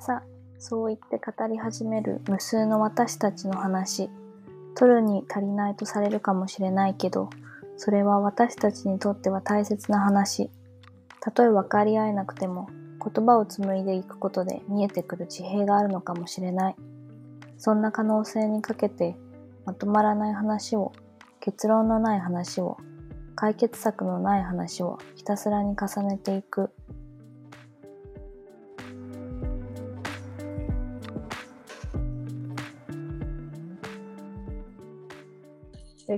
[0.00, 0.22] さ
[0.58, 4.10] そう言って語り始める無数の私たちの話。
[4.76, 7.30] 取るに足りないとされるかもしれないけど
[7.76, 10.50] それは私たちにとっては大切な話。
[11.20, 12.68] たとえ分かり合えなくても
[13.00, 16.76] 言葉を紡いでいくことで見えてくる地平があるのかもしれない。
[17.56, 19.16] そんな可能性にかけて
[19.64, 20.92] まとまらない話を
[21.40, 22.76] 結論のない話を
[23.34, 26.70] 解決策のない話をひたすらに重ねていく。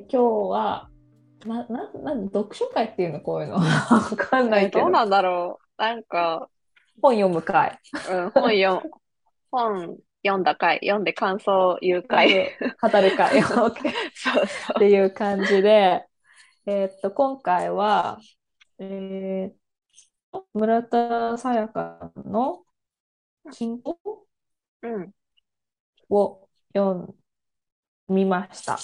[0.09, 0.89] 今日は
[1.45, 3.21] ななな読書会っていうの？
[3.21, 3.57] こういうの。
[3.59, 3.63] わ
[4.17, 4.81] かんないけど。
[4.81, 5.83] どうなんだろう。
[5.83, 6.49] なんか、
[7.03, 7.79] 本読む会。
[8.11, 8.91] うん、本読、
[9.51, 12.51] 本読んだ回、読んで感想言う回。
[12.81, 13.41] 語る会。
[13.43, 16.05] OK そうっそていう感じで、
[16.67, 18.19] えーっと今回は、
[18.79, 19.67] えー
[20.53, 22.65] 村田沙耶香の
[23.53, 23.99] 進行？
[24.83, 24.89] う。
[24.89, 25.13] うん。
[26.11, 27.15] を読
[28.09, 28.79] みました。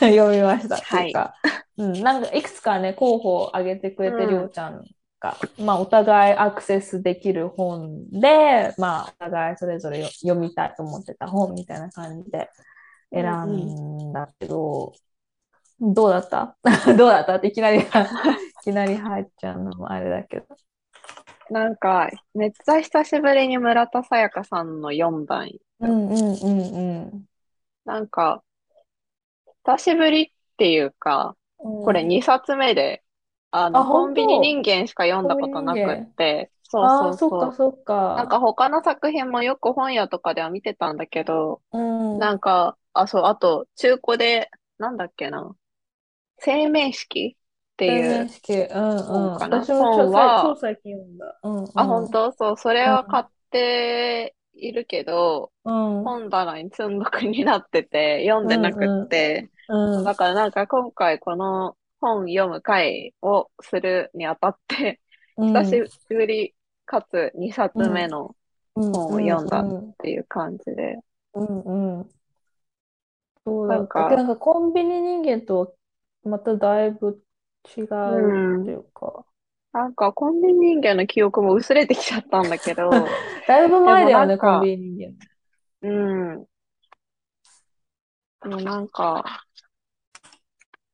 [0.00, 0.76] 読みました。
[0.76, 1.34] っていうか、
[1.76, 4.30] うん、なんかいくつかね、候補を挙げてくれて、うん。
[4.30, 4.84] りょうちゃん
[5.20, 12.48] が、まあ、お互いアクセスできる本で、まあ、お互いそれぞれよ読みたいと思ってた本みたいな感じで
[13.12, 14.92] 選んだけど、
[15.80, 16.56] どうだった？
[16.96, 17.34] どうだった？
[17.36, 17.84] っていきなり、 い
[18.62, 20.46] きなり入っちゃうのもあれだけど。
[21.50, 27.24] なんか、めっちゃ久しぶりに村田沙耶香さんの読んだんようんうんうんうん。
[27.86, 28.42] なんか、
[29.64, 33.02] 久しぶりっていうか、これ2冊目で、
[33.50, 37.30] あの、あコンビニ人間しか読んだことなくって、そうああ、そうそう。
[37.30, 38.16] そっかそっか。
[38.16, 45.54] なんか他の作品もよく本屋とかでは見てたんだけど、うん、なんか、あ、そう、あと、中古で、なんだっけな、
[46.38, 49.06] 生命式っていう、式、うんうん。
[49.06, 51.40] 本かな私も超本は超最近読んだ。
[51.42, 51.70] うんうん。
[51.74, 52.32] あ、本当？
[52.32, 56.04] そう、それは買っているけど、うん。
[56.04, 60.04] 本棚に積んどくになってて、読んでなくって、うん。
[60.04, 65.00] だからなんか今回この本読む会をするにあたって、
[65.36, 68.34] 久しぶりかつ2冊目の
[68.74, 70.98] 本本を読んだうんっていう感じで、
[71.34, 72.08] うんうん。
[73.44, 73.76] そうだ。
[73.76, 75.76] なんかなんかコンビニ人間と
[76.24, 77.22] まただいぶ
[77.76, 79.24] 違うっていうか、
[79.76, 82.88] なんかコンビニ人間の記憶も薄れてきちゃったんだけど、
[83.46, 85.14] だいぶ前だよね、でもなんかコンビニ人
[85.82, 86.46] うん。
[88.40, 89.22] でもなんか、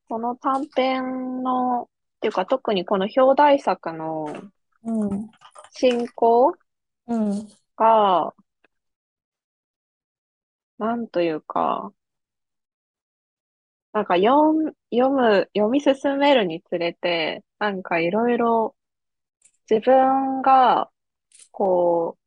[0.09, 1.87] この短編の、っ
[2.22, 4.25] ていうか特にこの表題作の
[4.82, 5.04] 間。
[5.10, 5.31] うん。
[5.70, 6.53] 進行
[7.06, 7.49] うん。
[7.76, 8.34] が、
[10.78, 11.93] なんというか、
[13.92, 18.75] なんか読む、読む、読み進めるにつれて、なんかいろいろ
[19.70, 20.91] 自分が、
[21.50, 22.22] こう、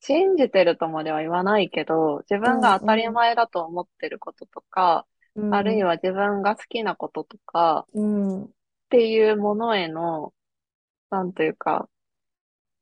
[0.00, 5.06] 信じてるとまでは言わないけど、自分が当たり前だと思ってることとか、
[5.50, 8.44] あるいは自分が好きなこととかうん。
[8.44, 8.48] っ
[8.88, 10.32] ていうものへの、
[11.10, 11.88] なんというか、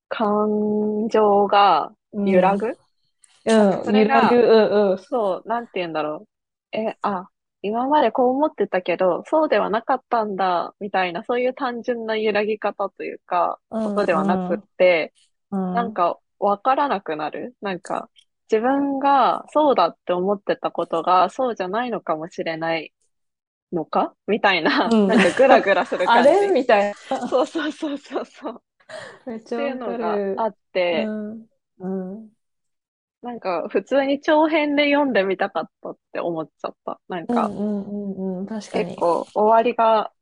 [0.09, 2.29] 感情がうん。
[2.29, 2.67] 揺らぐ？
[2.67, 3.85] うん。
[3.85, 4.37] それが揺らぐ。
[4.37, 4.99] うんうん。
[4.99, 6.27] そう、なんて言うんだろ
[6.73, 6.77] う。
[6.77, 7.29] え、あ、
[7.67, 15.15] 今までこう思ってたけど、そうではなかったんだ、みたいな、そういう単純な揺らぎ方というか、ことではなくって、
[15.51, 17.57] うん、なんかわからなくなる。
[17.63, 18.11] なんか、
[18.53, 22.93] 自分がそうだって思ってたことが、そうじゃないのかもしれない
[23.73, 24.15] のか？
[24.27, 26.29] みたいな、うんなんかグラグラするあ感じ。
[26.47, 26.49] れ？
[26.51, 27.29] みたいな。
[27.29, 28.63] そうそうそうそうそう。
[29.25, 29.99] めっちゃっていうの。
[30.37, 31.47] があって、うん。
[31.79, 32.29] うん。
[33.25, 37.01] なんか普通に長編で読んでみたかったって思っちゃった。
[37.09, 38.47] なんか、うんうんうんうん。
[38.47, 38.85] 確かに。
[38.85, 40.13] 結構終わりが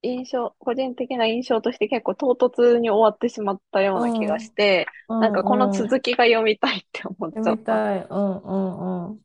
[0.00, 7.74] 印象、個人的な印象として結構唐突に終わってしまったような気がして、うなんかこのき続きが読みたいって思っちゃ読みった。
[7.74, 9.18] うんうんうん。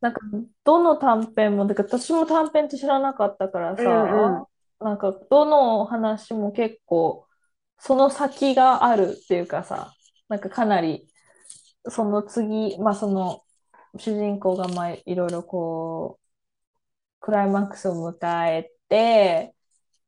[0.00, 0.20] なんか、
[0.64, 4.44] どの短編も、だから私も短編って知らなかったからさ、うんうん
[4.80, 7.26] なんか、どの話も結構、
[7.78, 9.92] その先があるっていうかさ、
[10.28, 11.06] なんかかなり、
[11.88, 13.42] その次、まあその、
[13.98, 16.22] 主人公がまあいろいろこう、
[17.20, 19.54] クライマックスを迎えて、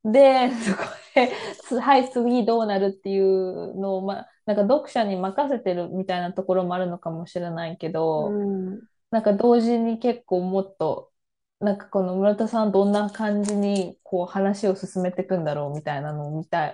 [0.04, 0.82] で、そこ
[1.14, 1.32] で、
[1.62, 8.80] つ はい、次どうなるっていうのを、まあ、なんか読者に任せてるみたいなところもあるのかもしれないけど、うん
[9.14, 11.12] なんか同時に結構もっと、
[11.60, 16.72] なんかこの村田さんどんな感じにこう話を進めていくんだろうみたいなのを見たい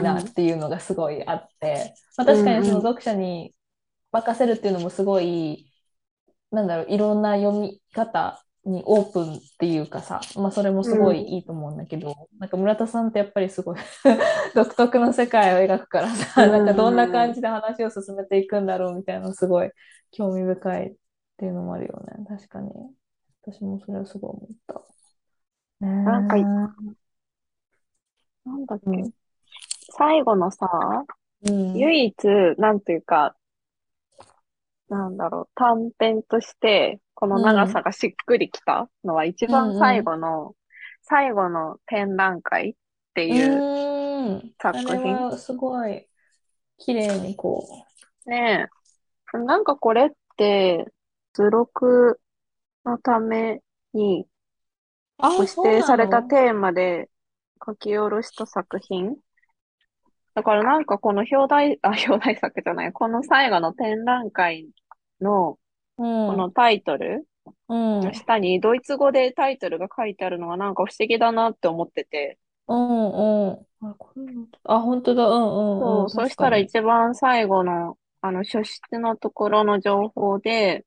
[0.00, 3.52] なっていうのがすごいあって、まあ、確かにその読者に
[4.16, 5.70] 任せるっていうのもすごい、
[6.50, 13.78] なんだろう、いろんな読み方にオープンっていうかさ、まあそれもすごいいいと思うんだけど、なんか村田さんってやっぱりすごい
[14.54, 19.70] 独特の世界を描くからさ、うんなんかどんな感じで話を進めていくんだろうみたいなのすごい
[20.10, 20.94] 興味深いっ
[21.36, 22.24] ていうのもあるよね。
[22.26, 22.70] 確かに。
[23.42, 24.74] 私もそれはすごい思った。
[25.80, 26.36] ねえなんか
[28.44, 29.12] なんだっけ、うん
[29.98, 30.68] 最後のさ、
[31.48, 31.74] うん。
[31.76, 32.14] 唯一、
[32.58, 33.36] なんていうか、
[34.88, 40.54] なんだろう、短編として、この長さがしっくりきたのは、一番最後の、
[41.02, 42.74] 最後の展覧会っ
[43.14, 44.52] ていう、うん。
[44.60, 46.06] 作品あれはすごい
[46.78, 47.64] 綺麗にこ
[48.26, 48.68] ね
[49.34, 50.86] え、なんかこれって、
[51.32, 52.20] 図録
[52.84, 53.60] のため
[53.92, 54.26] に
[55.22, 57.08] 指定されたテーマで
[57.64, 59.16] 書き下ろした作品
[60.36, 64.68] だからなんかこの表題、 あ、表題作じゃない、この最後の展覧会
[65.20, 65.58] の
[65.96, 67.26] このタイトル
[67.68, 68.00] うん。
[68.00, 72.38] の下にドイツ語でタイトルが書いてあるのがなんか不思議だなって思ってて、
[72.68, 73.66] うんうん。
[73.80, 75.26] あ、これもあ、本当だ。
[75.26, 76.10] うんうんそうう、ん。
[76.10, 76.58] そしたら。
[76.58, 80.84] 一番最後のあの書室のところの情報で、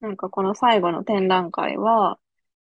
[0.00, 2.18] なんかこの最後の展覧会は、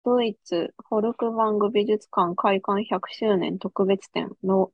[0.04, 4.72] ドイツフォルクバング美術館開館100周年特別展の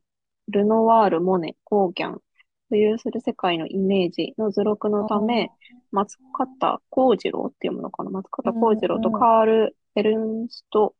[0.50, 2.20] ルノワール・モネ・ゴーギャン
[2.70, 5.50] 浮遊する世界のイメージの図録のため、
[5.90, 8.10] 松方幸次郎っていうものかな？
[8.10, 10.94] 松方幸次郎とカール・エルンスト・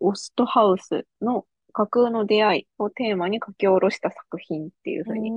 [0.00, 5.30] オストハウスの架空の出会いをテーマに書き下ろした作品っていうふうに。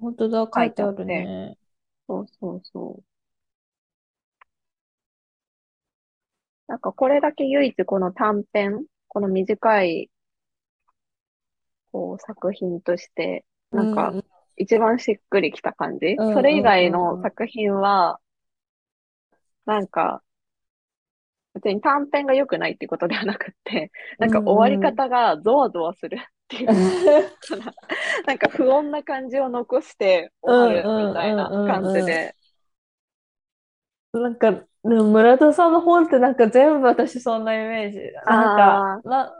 [0.00, 0.48] 本当だ。
[0.52, 1.56] 書いてあるね。
[2.08, 3.02] そうそうそう。
[6.68, 10.10] なんかこれだけ唯一この短編、この短い
[11.92, 14.24] こう作品として、なんかうん
[14.56, 16.16] 一番しっくりきた感じ？
[16.18, 18.18] うんそれ以外うんうんうんの作品は、
[19.64, 20.22] なんか、
[21.54, 26.80] 別に短編が良くないっていうことではなくって、なんか終わり方がゾワゾワするっていうかな、
[28.26, 32.34] なんか不穏な感じを残して終わるみたいな感じで。
[34.12, 38.00] なんか、でも村田さんの本ってなんか全部私そんなイメージ。
[38.26, 39.32] なんか、な、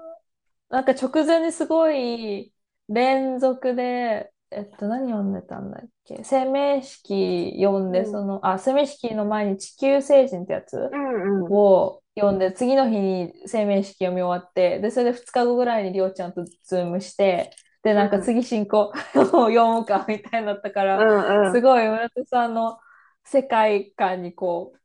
[0.72, 2.52] なんか直前にすごい
[2.88, 6.24] 連続で、えっと、何読んでたんだっけ？
[6.24, 11.52] 生命式読んで、うんその、あ、生命式の前に地球星人ってやつうんうん。
[11.52, 21.52] を読んで、次の日に生命式読み終わって、で、それで2日後ぐらいにりょうちゃんとズームして、で、なんか次進行を 読むかみたいになったから、うんうん。
[21.52, 22.78] すごい村田さんの
[23.24, 24.78] 世界観にこう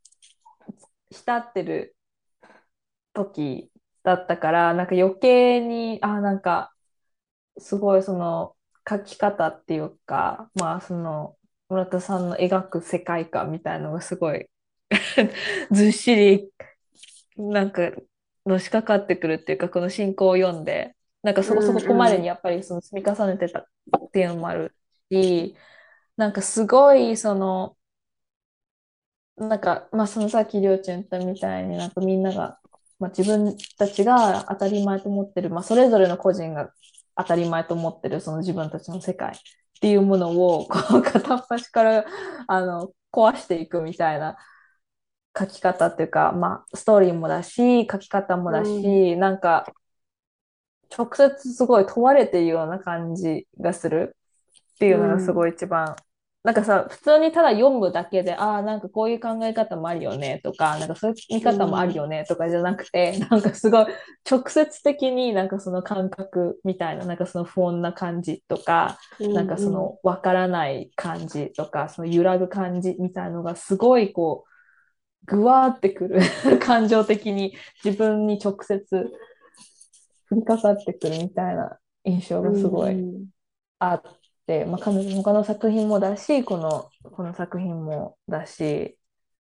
[1.11, 1.95] 浸ってる
[3.13, 3.71] 時
[4.07, 6.73] だったからなんか余計にあなんか
[7.57, 8.55] すごいその
[8.89, 11.35] 書き方っていうかまあその
[11.67, 14.47] 村田さんの描く世界観みたいのがすごい
[15.71, 16.49] ずっしり
[17.35, 17.91] なんか
[18.45, 23.67] のしかかってくるっていうかこの進行を読んでなんかそこそこまでにやっぱりその積み重ねてたっ
[24.13, 24.73] ていうのもある
[25.11, 25.53] し
[26.15, 27.75] なんかすごいその
[29.35, 32.59] なんかまあそのさっきりょうちゃん言ったみたいになんかみんなが、
[32.99, 36.71] まあ、自分たちが当たり前と思ってる、まあ、それぞれの個人が
[37.15, 39.33] 当たり前と思ってるその自分たちの世界っ
[39.79, 42.05] ていうものをこう 片っ端から
[42.47, 44.37] あの壊していくみたいな
[45.37, 49.71] 書き方っていうか、まあ、ストーリーもだし書き方もだし、なんか
[50.95, 54.15] 直接すごい問われているような感じがする
[54.75, 55.95] っていうのがすごい一番、
[56.47, 63.85] なんかさ普通にただ読むだけでああなんかこういう考え方もあるよねとかなんかそういう見方もあるよねとかじゃなくて、 なんかすごい
[64.31, 76.21] 直接的になんかその感覚みたいななんかその不穏な感じとか、なんかその分からない感じとか、その揺らぐ感じみたいのがすごいこう、ぐわーってくる
[76.63, 79.11] 感情的に自分に直接
[80.31, 82.95] 降りかかってくるみたいな印象がすごい
[83.79, 84.01] あっ
[84.47, 88.97] て、まあ彼女の他の作品もだし、この、この作品もだし、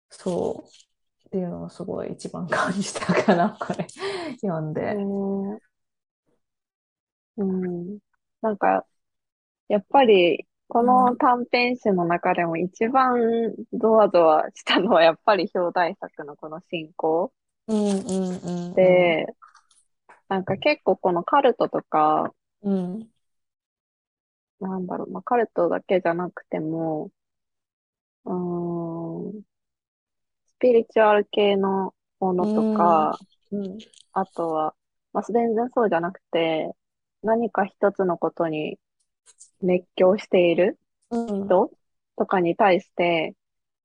[0.09, 3.87] そうっていうのをすごい一番感じたかな、これ
[4.41, 4.95] 読んで。
[4.95, 5.59] うん。
[7.37, 7.99] うん。
[8.41, 8.85] なんか、
[9.69, 17.31] やっぱり、この短編集の中でも一番ゾワゾワしたのはやっぱり表題作のこの進行
[17.67, 17.99] うんうん
[18.43, 18.73] うんうん。
[18.73, 19.27] で、
[20.27, 22.33] なんか結構このカルトとか、
[22.63, 23.09] うん。
[24.67, 27.11] なんだろう、まあ、カルトだけじゃなくても、
[28.25, 28.33] うー
[29.39, 29.45] ん、ス
[30.59, 33.19] ピリチュアル系のものとか、
[33.51, 33.77] うん。
[34.13, 34.75] あとは、
[35.13, 36.73] まあ、全然そうじゃなくて、
[37.23, 38.79] 何か一つのことに
[39.61, 40.79] 熱狂している
[41.09, 41.49] うん。
[41.49, 41.71] 人
[42.17, 43.35] とかに対して、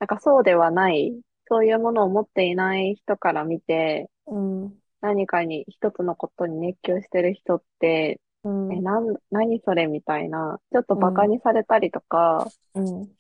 [0.01, 4.81] なんかそうではない、そういうものを持っていない人から見て、うん。
[5.01, 8.71] 何かに一つのことに熱狂してる人って、うん。
[8.71, 13.17] え、なん、何それみたいな、ちょっとバカにされたりとか、うん。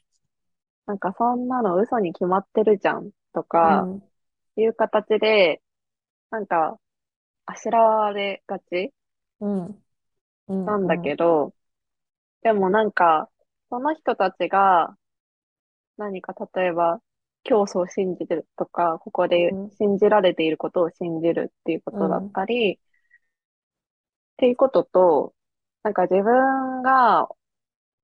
[0.86, 4.10] なんかそんなの嘘に決まってるじゃんとか、うん。
[4.56, 5.62] いう形で、
[6.30, 6.78] なんか、
[7.46, 8.92] あしらわれがち
[9.40, 9.84] うん。
[10.48, 10.64] うん。
[10.64, 11.54] なんだけど、
[12.42, 13.30] でもなんか、
[13.70, 14.96] その人たちが、
[15.96, 17.00] 何か例えば、
[17.44, 22.80] 教祖を信じてるとか、ここでうん信じられていることを信じるっていうことだったり、
[24.40, 25.34] っていうことと、
[25.82, 27.28] なんか自分が、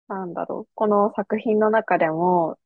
[0.08, 2.58] なんだろう、この作品の中でも、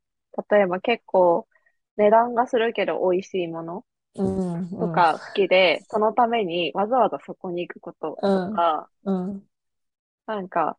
[0.51, 1.49] 例えば結構
[1.97, 3.85] 値段がするけど美味しいもの
[4.15, 4.71] うん。
[4.81, 9.47] とか好きで、そのためにわざわざそこに行くこととか、うん。
[10.27, 10.79] なんか、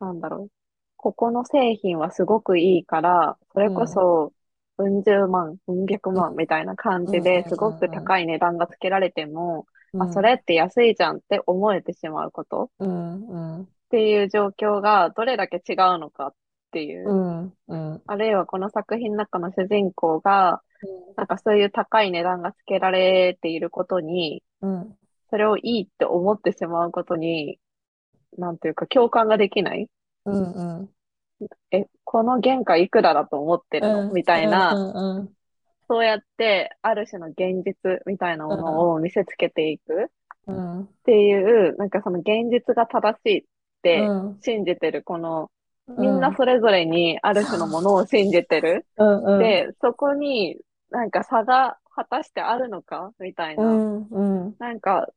[0.00, 0.50] なんだろう。
[0.96, 4.32] ここの製品はすごくいいから、それこそ、
[4.78, 9.71] うん十万、うん百万みたいな感じうんうんうんうんですごく高い値段がつけられても、うん。
[9.98, 12.64] あ、それって安いじゃんって思えてしまうこと？
[12.64, 13.56] っうん。
[13.58, 13.68] うん。
[13.90, 16.34] ていう状況がどれだけ違うのかっ
[16.70, 17.52] ていうう、ん。
[17.68, 18.02] うん。
[18.06, 20.62] あるいはこの作品の中の主人公が、
[21.16, 24.96] なんかそういう高い値段がつけられていることに、うん。
[25.28, 27.58] それをいいって思ってしまうことに、
[28.38, 29.88] なんていうか共感ができない？
[30.24, 30.52] うん。
[30.52, 30.90] うん。
[31.70, 34.08] え、この原価いくらだと思ってるの？
[34.08, 34.70] うんみたいな。
[35.92, 40.10] そうやって、ある種の現実みたいなものを見せつけていく
[40.46, 40.80] うん。
[40.84, 43.44] っていう、なんかその現実が正しいっ
[43.82, 44.38] てうん。
[44.40, 45.50] 信じてる、この、
[45.86, 48.86] みんなそれぞれにある種のものを信じてる。
[48.96, 49.24] うん。
[49.24, 49.38] うん。
[49.38, 50.56] で、そこに
[50.90, 53.64] なんか差が果たしてあるのかみたいな。
[53.64, 54.08] うん。
[54.08, 54.56] うん。
[54.58, 55.08] なんか、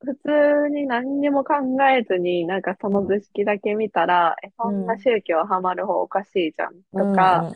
[0.00, 1.54] 普通に何にも考
[1.90, 7.46] えずに、なんかその図式だけ見たら、え、そんな宗教ハマる方おかしいじゃんとか、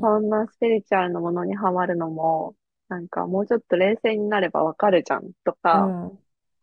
[0.00, 2.54] そんなスピリチュアルなものにハマるのも、
[2.88, 6.12] なんかもうちょっと冷静になればわかるじゃんとか、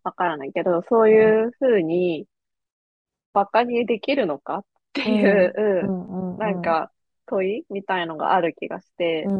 [0.03, 2.27] わからないけど、そういうふうに、
[3.33, 6.37] バカにできるのかっていう、うん。
[6.37, 6.91] なん、か
[7.25, 9.23] 問いみたいのがある気がして。
[9.25, 9.31] だ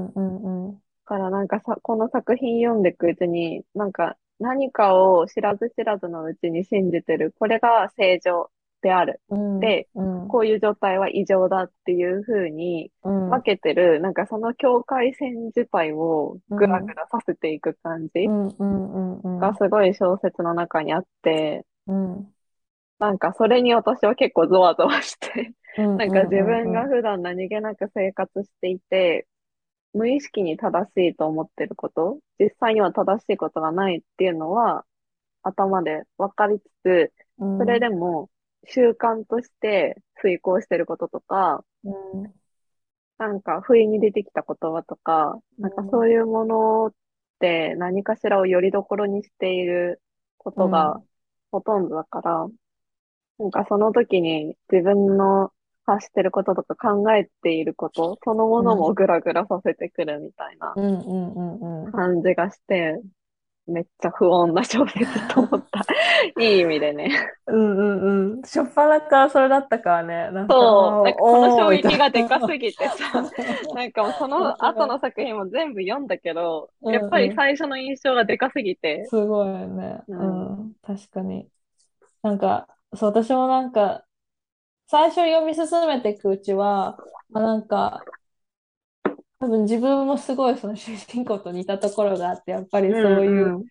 [1.05, 7.33] からなんかさ、この作品読んでいくうちに、なんか何かを知らず知らずのうちに信じてる。
[7.39, 9.21] これが正常である。
[9.29, 9.59] うん。
[9.62, 10.27] で、うん。
[10.27, 13.29] こういう状態は異常だっていうふうにうん。
[13.29, 18.27] 分けてる、なんかその境界線自体をグラグラさせていく感じ。
[19.39, 22.33] がすごい小説の中にあって、うん。
[23.00, 25.97] なんかそれに私は結構ゾワゾワして、うん。
[25.97, 29.25] なんか自分が普段何気なく生活していて、
[29.93, 34.85] 無意識に正しいと思ってること、実際には正しいことがないっていうのは
[35.43, 38.29] 頭で分かりつつ、うん、それでも
[38.65, 42.33] 習慣として遂行してることとか、うん。
[43.17, 46.93] なんか不意に出てきた言葉とか、なんかそういうものっ
[47.39, 50.01] て何かしらをよりどころにしている
[50.38, 51.00] ことが
[51.51, 52.47] ほとんどだから、
[53.39, 55.51] なんかその時に自分の
[55.85, 60.85] 発してることとか考えていること、そのものもグラグラさせてくるみたいなうん。
[60.85, 61.33] うん。
[61.33, 61.85] うん。
[61.85, 61.91] うん。
[61.91, 63.01] 感じがして、
[63.65, 65.85] めっちゃ不穏な小説と思った。
[66.41, 67.09] いい意味でね。
[67.47, 68.41] うんうんうん。
[68.43, 70.31] しょっぱなからそれだったからね。
[70.31, 73.31] なんかそう、なんかこの衝撃がでかすぎてさ、
[73.73, 80.01] なんかもうその後の作品も全部読んだけど、うんうんやっぱり最初の印象がでかすぎて、すごいよね。
[80.07, 80.73] ううんん。
[80.81, 81.49] 確かに。
[82.21, 84.05] なんか、そう、私もなんか、
[84.87, 86.97] 最初読み進めていくうちは、
[87.29, 88.03] まあ、なんか、
[89.39, 93.65] 多分自分もすごいその主人公と似たところがあって、やっぱりそういう、んん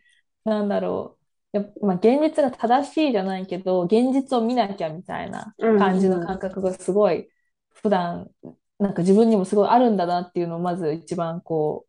[0.44, 1.18] なんだろ
[1.52, 7.28] う、やっまあ、現実が正しいじゃないけど、現実を見なきゃみたいな感じの感覚がすごい、
[7.70, 8.30] 普段、
[8.78, 11.86] なんか自分にもすごいあるんだなっていうのをまず一番こ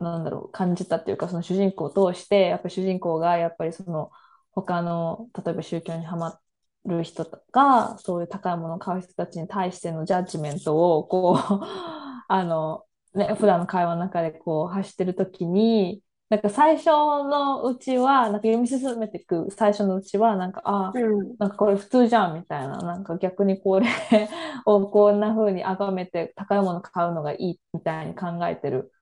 [0.00, 4.10] う、なんだろう、感じたっていうか、その主人公を通して、やっぱり主人公がやっぱりその
[4.52, 6.38] 他の、例えば宗教にはま
[6.86, 11.36] る人とか、そういう高いものを買う人たちに対してのジャッジメントを、こう、
[12.28, 21.36] あの、ね、普段の会話の中でこう発してるときに、なんか最初のうちは、なんか読み進めていく最初のうちは、なんか、ああ、うん。
[21.38, 23.86] なんかこれ普通じゃんみたいな、なんか逆にこれ
[24.66, 28.92] をこんな風に崇めて高いもの買うのがいいみたいに考えてる。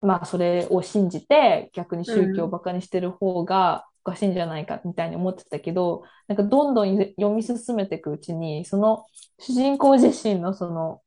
[0.00, 9.04] まあそれを信じて逆に宗教をバカにしてる方がおかしいんじゃないかみたいに思ってたけど、なんかどんどん読み進めていくうちに、その
[9.38, 11.00] 主人公自身のその、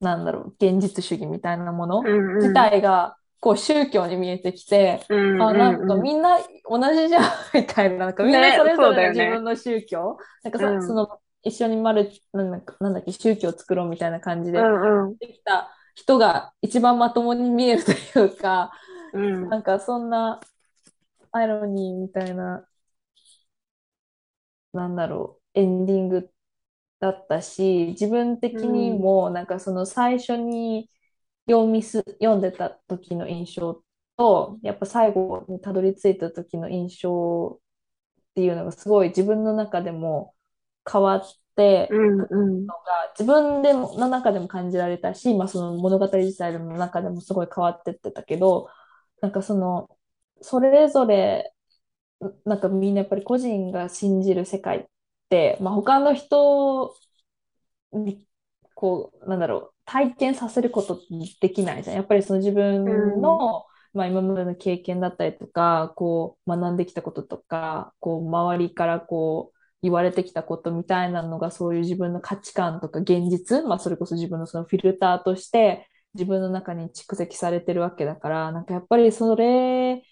[0.00, 7.22] なんだろう、現実主義みたいなものうん自体がこう宗教に見えてきて、うんあ、なんかうんみんな同じじゃん
[7.54, 15.16] みたいな、なんかみんなねそれぞれの自分の宗教、なんかその一緒にマルチ、なんなんだっけ、宗教を作ろうみたいな感じでうんうん。
[15.16, 18.72] できた人が一番まともに見えるというか、
[19.14, 19.48] うん。
[19.48, 20.40] なんかそんな
[21.32, 22.66] アイロニーみたいな、
[24.72, 26.30] なんだろう、エンディング
[27.00, 30.90] だったし、自分的にもなんかその最初に
[31.48, 33.84] 読みす、読んでた時の印象
[34.16, 37.60] と、やっぱ最後にたどり着いた時の印象
[38.30, 40.34] っていうのがすごい自分の中でも
[40.90, 41.22] 変わっ
[41.56, 42.26] てうん。
[42.30, 42.70] うん。
[42.70, 48.68] のが自分でもの中でも感じられたし、まあ、その物語自体の中でもすごい変わってってたけど
[49.22, 49.88] なんかその
[50.40, 51.52] それぞれ
[52.44, 54.84] なんかみんなやっぱり個人が信じる世界っ
[55.28, 56.94] て、まあ、他の人
[57.92, 58.22] に
[58.74, 61.00] こうなんだろう体験させること
[61.40, 61.96] できないじゃん。
[61.96, 80.02] やっぱりその自分の、まあ、今までの経験だったりとかこう学んできたこととかこう周りからこう言われてきたことみたいなのがそういう自分の価値観とか現実、まあ、それこそ自分のそのフィルターとして自分の中に蓄積されてるわけだからなんかやっぱりそれ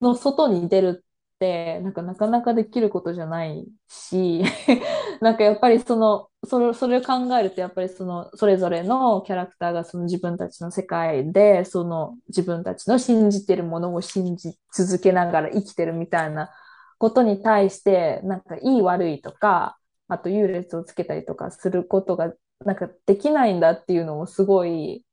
[0.00, 4.42] の外に出るってなんかなかなかできることじゃないし
[5.20, 16.50] なんかやっぱりそのそれ、それを考えるとやっぱりそのそれぞれのキャラクターがその自分たちの世界でその自分たちの信じてるものを信じ続けながら生きてるみたいな
[16.98, 19.78] ことに対してなんかいい悪いとか
[20.08, 22.32] あと優劣をつけたりとかすることが
[22.64, 25.04] なんかできないんだっていうのをすごい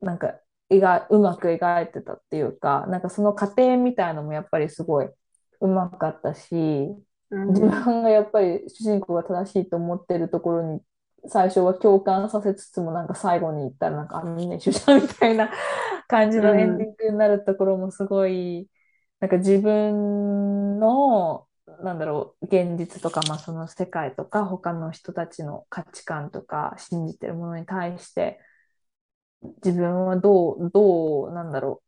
[0.00, 0.34] なんか
[0.78, 5.08] 描うまく描いてたっていうかなんかその過程みたいのもやっぱりすごい
[5.60, 6.46] うまかったし
[7.30, 10.80] 自分がやっぱり主人公が正しいと思ってるところに
[11.26, 15.50] 最初は共感させつつもなんか最後に言ったらなんかあみんな一緒じゃんみたいな
[16.06, 18.68] 感じのエンディングになるところもすごい
[19.20, 21.46] なんか自分の
[21.82, 28.38] なんだろう現実とか、まあ、その世界とか他の人たちの価値観とか信じてるものに対して
[29.64, 31.82] 自分はどうどうなんだろ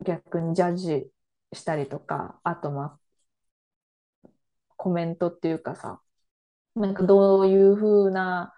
[0.00, 0.04] う。
[0.04, 1.10] 逆にジャッジ
[1.54, 3.00] したりとかあとまあ
[4.76, 6.00] コメントっていうかさ
[6.76, 8.54] なんかどういう風な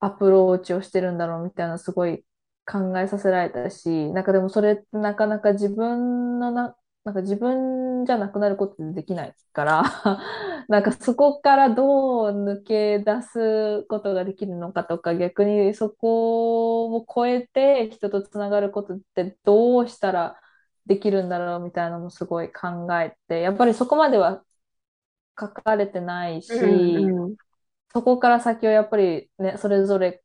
[0.00, 2.24] アプローチをしてるんだろうみたいなすごい
[2.66, 9.82] 考えさせられたしなんかでもそれってなかなか自分のななんか自分じゃなくなることってできないから
[10.68, 20.40] なんかそこからどう抜け出すことができるのかとか逆にそこを超えて人とつながることってどうしたら
[20.86, 24.44] できるんだろうみたいなのもすごい考えてやっぱりそこまでは
[25.38, 27.36] 書かれてないし、うんうん。
[27.92, 30.22] そこから先はやっぱりねそれぞれ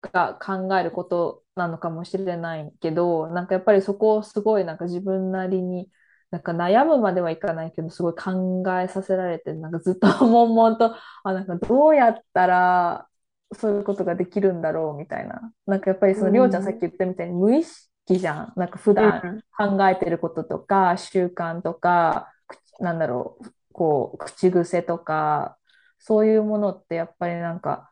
[0.00, 5.90] が考えることなのかもしれないけどなんかやっぱりそこをすごいなんか自分なりに
[6.34, 13.08] なんか悩むまではいかないけどすごい考えさせられてなんかずっと悶々とあなんかどうやったら
[13.56, 15.52] そういうことができるんだろうみたいな。
[15.66, 16.34] なんかやっぱりそのうん。
[16.34, 18.52] りょうちゃんさっき言ったみたいに無意識じゃん。
[18.56, 19.22] なんか普段
[19.56, 25.56] 考えてることとか習慣とかくなんだろうこう口癖とか
[26.00, 27.90] そういうものってやっぱりなんか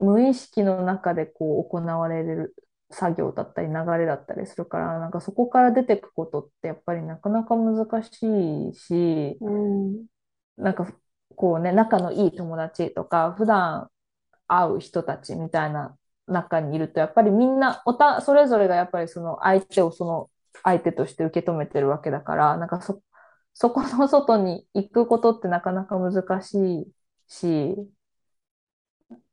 [0.00, 2.54] 無意識の中でこう行われる
[2.92, 10.06] 作業だったり流れだったりするからなんかそこから出てくことってやっぱりなかなか難しいしうん。
[10.56, 10.86] なんか
[11.34, 13.88] こうね仲のいい友達とか普段
[14.46, 20.30] 会う人たちみたいな中にいるとやっぱりみんなおたそれぞれがやっぱりその相手をその
[20.62, 23.02] 相手として受け止めてるわけだからなんかそ、
[23.54, 26.86] そこの外に行くことってなかなか難しい
[27.28, 27.76] し、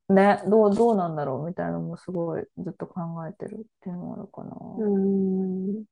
[0.10, 4.56] ね、どう、どうなんだろうみたいなのもすごいずっと考えてるっていうのもあるかな。
[4.80, 5.84] うん。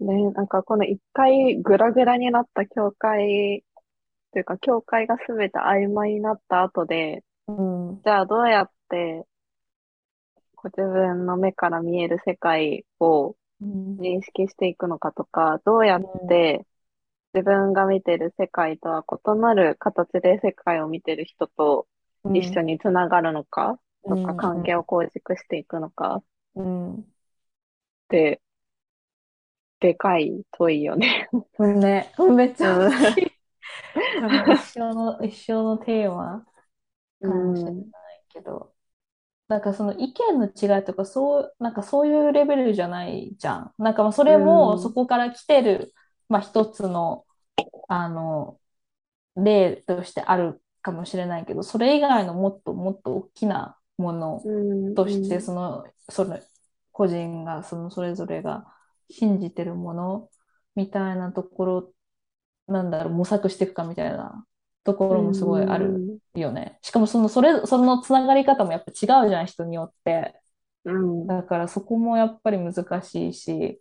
[0.00, 3.64] ね、なんかこの一回グラグラになった境界
[4.32, 9.24] というか、境界がすべて曖昧になった後で、うん、じゃあどうやって
[10.56, 16.66] こう自分の目から見える世界をうん、認識していくのかとか、どうやって
[17.34, 21.86] 自分が見てる世界とは異なる形で世界を見てる人と
[22.32, 23.78] 一緒につながるのか？
[24.08, 26.16] とか、関係を構築していくのか？
[26.16, 27.12] っうん、
[28.08, 28.40] て、
[29.80, 31.28] でかい問いよね。
[31.58, 31.80] うん。
[31.80, 33.32] ね、 めっちゃうん大きい。
[34.46, 36.44] 一生の、一生のテーマ？
[37.22, 38.74] かもしれないけど、
[39.48, 43.74] なんかその意見の違いとか、そう、なんかそういうレベルじゃないじゃん。
[43.78, 45.94] なんかまあそれうんもそこから来てる、
[46.28, 47.26] まあ一つの、
[47.88, 48.60] あの、
[49.36, 56.38] 例としてあるかもしれないけど、それ以外のもっともっと大きなものうんとして、その、その
[56.92, 58.66] 個人が、そのそれぞれが
[59.10, 60.30] 信じてるもの
[60.74, 61.94] みたいなところ、
[62.66, 64.46] なんだろう、模索していくかみたいな
[64.84, 66.78] ところもすごいあるよね。
[66.82, 70.40] しかもその、それ、そのつながり方もやっぱ違うじゃん、人によって。
[70.84, 71.26] うん。
[71.26, 73.80] だからそこもやっぱり難しいし、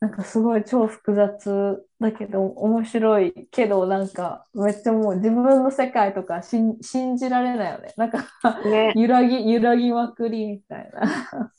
[0.00, 7.94] なんかすごい超複雑だけど面白いけどなんかめっちゃもう自分の世界とか信信じられないよね。
[7.96, 8.24] なんか
[8.64, 11.52] ね、 揺らぎ、揺らぎまくりみたいな。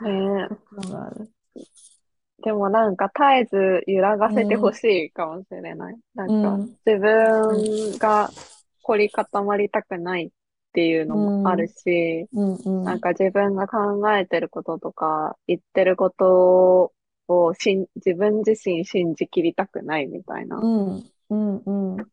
[0.00, 0.48] ね。
[2.42, 5.96] でもなんか絶えず揺らがせてほしいかもしれない。
[6.14, 6.76] なんかうん。
[6.84, 8.30] 自分が
[8.82, 10.30] 凝り固まりたくないっ
[10.72, 12.54] ていうのもあるし、うん。
[12.54, 12.84] うん。
[12.84, 16.92] なんか自分が考えてることとか言ってること
[17.28, 20.58] をしん自分自身信じきりたくないみたいな。
[20.58, 22.06] うんうんうん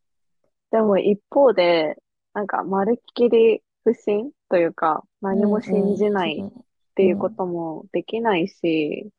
[0.72, 1.98] でも一方で、
[2.34, 6.52] なんかまるっきり不信というか何も信じないっ
[6.96, 9.12] ていうこともできないし、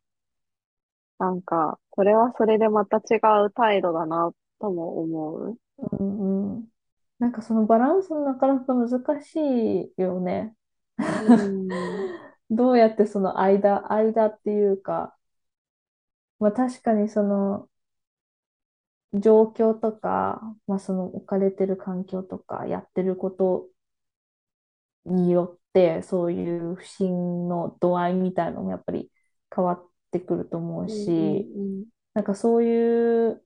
[1.18, 5.58] なんか、それはそれでまた違う態度だなとも思う。
[5.78, 6.64] うんうん
[7.20, 9.36] なんかそのバランスなかなか難し
[9.96, 10.54] いよね。
[10.98, 11.68] うん、
[12.50, 15.14] どうやってその間、間っていうか、
[16.44, 17.68] まあ確かにその
[19.14, 23.68] 状況とか、まあその置かれてる環境とか、やってること
[25.06, 29.10] によって、そういう不信の度合いみたいなのもやっぱり
[29.54, 33.44] 変わってくると思うし、うんなんかそういう、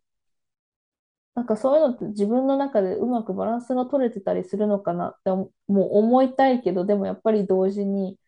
[1.35, 8.19] なんかそういうのって自分の中でうまくバランスが取れてたりするのかなってももう思いたいけど、でもやっぱり同時に、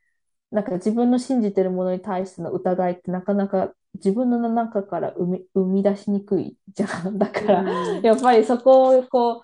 [0.51, 7.19] なんか自分の信じてるものに対しての疑いってなかなか自分の中から生み、生み出しにくいじゃん。
[7.19, 9.43] だから、うんやっぱりそこをこ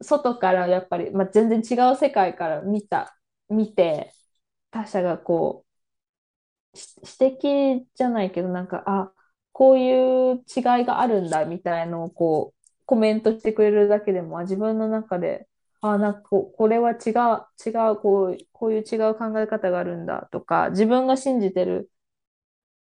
[0.00, 3.18] う、外からやっぱり、まあ、全然違う世界から見た、
[3.48, 4.12] 見て、
[4.70, 5.64] 他者がこ
[6.74, 9.12] う、し指摘じゃないけど、なんか、あ、
[9.52, 15.48] こういう違いがあるんだみたいのをこう、コメントしてくれるだけでも、あ自分の中で、
[15.92, 21.90] あ、なんかこうこれは違う、違う、こう、こういう違う考え方があるんだとか、自分が信じてる、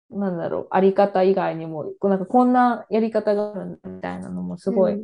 [0.10, 5.02] なんだろう、あり方以外にも、こうなんかこんなやり方があるんだみたいなのもすごい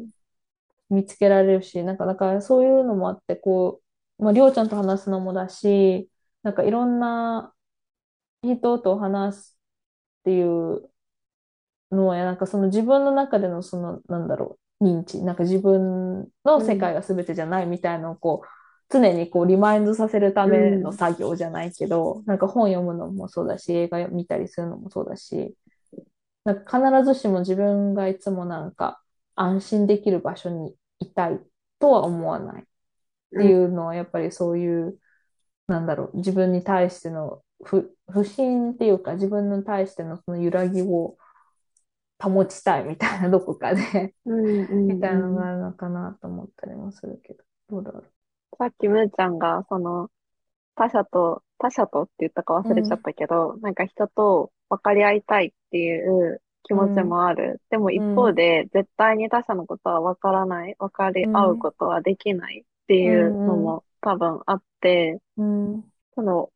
[0.90, 3.82] 見つけられるし、なんか、だからそういうのもあって、こ
[4.20, 6.10] う、まあ、りょうちゃんと話すのもだし、
[6.44, 7.54] なんかいろんな
[8.44, 9.60] 人と話す
[10.22, 10.90] っていう
[11.92, 18.48] のは、なんかその自分の中でのその、なんだろう、認知、なんか自分の世界が全てじゃないみたいなのをこう、
[18.90, 25.56] 常にこうリマインドさせるための作業じゃないけど、なんか本読むのもそうだし、映画見たりするのもそうだし、
[26.46, 29.02] なんか必ずしも自分がいつもなんか
[29.36, 31.40] 安心できる場所にいたい
[31.80, 32.64] とは思わない。
[32.64, 32.66] っ
[33.30, 34.98] ていうのはやっぱりそういう、
[35.68, 41.18] なんだろう、自分に対しての不、不信っていうか自分に対してのその揺らぎを
[42.20, 44.14] 保ちたいみたいなどこかで。
[44.26, 48.04] うんうんみたいなのうんがあるのかなと思ったりもするけど、どうだろ
[48.58, 50.10] さっきむーちゃんが、その、
[50.76, 57.62] 他者と、他者とって言ったか忘れちゃったけど、なんか人と分かり合いたいっていう気持ちもある。
[57.70, 65.44] でも一方で、絶対に他者のことは分からない、分かり合うことはできないっていうのも多分あって、う。
[65.44, 65.46] う
[65.78, 65.84] ん。
[66.16, 66.50] その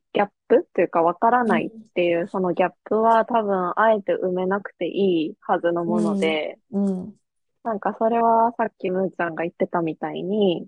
[0.51, 7.15] プっていうか分からないっていう、そのギャップは多分あえて埋めなくていいはずのもので、うん。
[7.63, 10.67] なんかそれはさっきむーちゃんが言ってたみたいに、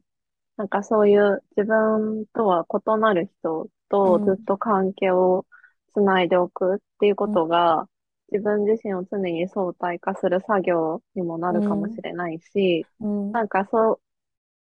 [0.56, 4.26] なんかそういう自分とは異なる人とうん。
[4.26, 5.46] ずっと関係を
[5.94, 7.88] つないでおくっていうことが、
[8.32, 13.32] 自分自身を常に相対化する作業にもなるかもしれないし、うん。
[13.32, 14.00] なんかそう、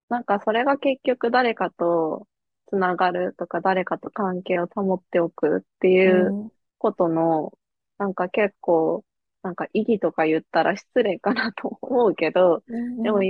[0.08, 2.26] なんかそれが結局誰かと
[2.68, 7.52] つながるとか誰かと関係を保っておくっていうことの、
[7.98, 9.04] なんか結構、
[9.42, 13.02] なんか意義とか言ったら失礼かなと思うけど、うん。
[13.02, 13.20] でも、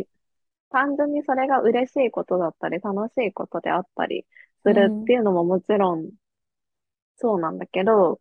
[0.71, 4.27] 単純にそれが嬉しいことだったり、楽しいことであったり
[4.63, 6.11] するっていうのももちろん
[7.17, 8.21] そうなんだけど、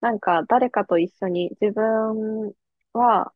[0.00, 2.52] なんか誰かと一緒に自分
[2.92, 3.32] は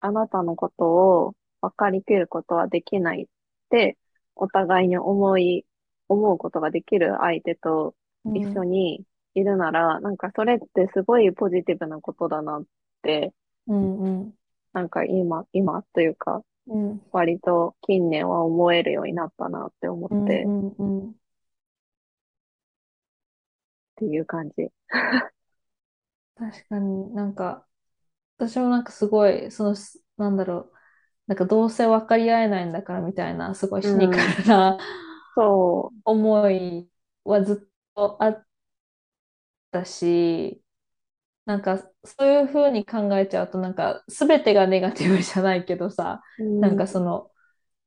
[0.00, 3.26] あなたのことを分かりきることはできないっ
[3.70, 3.96] て、
[4.34, 5.64] お互いに思い、
[6.08, 7.94] 思うことができる相手と
[8.34, 12.64] 一緒にいるなら、なんかそれってすごいポジティブなことだなっ
[13.02, 13.32] て、
[13.66, 14.22] うん。
[14.22, 14.38] うん。
[14.72, 17.00] なんか今、今というか、うん。
[17.12, 20.18] 割と近年は思えるようになったなって思うん。
[20.18, 21.02] って、っうん。
[21.02, 21.14] うん。
[23.96, 24.70] ていう感じ。
[26.36, 27.66] 確かになんか、
[28.38, 30.74] 私もなんかすごい、その、すなんだろう、
[31.28, 34.78] なんかどうせ分かり合えないんだからみたいな、すごいシニカルな
[35.38, 36.90] そ思い
[37.24, 38.46] はずっとあっ
[39.70, 40.62] たし、
[41.46, 46.44] なんかそういうふうに考えちゃうと、なんか全てがネガティブじゃないけどさ、う。
[46.44, 47.30] うんなんかその、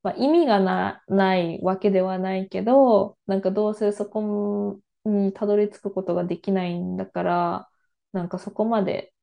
[0.04, 7.70] まあ、意味がな、ないわけではないけど、なんかどうせそこにたどり着くことができないんだから、
[8.14, 9.14] なんかそこまで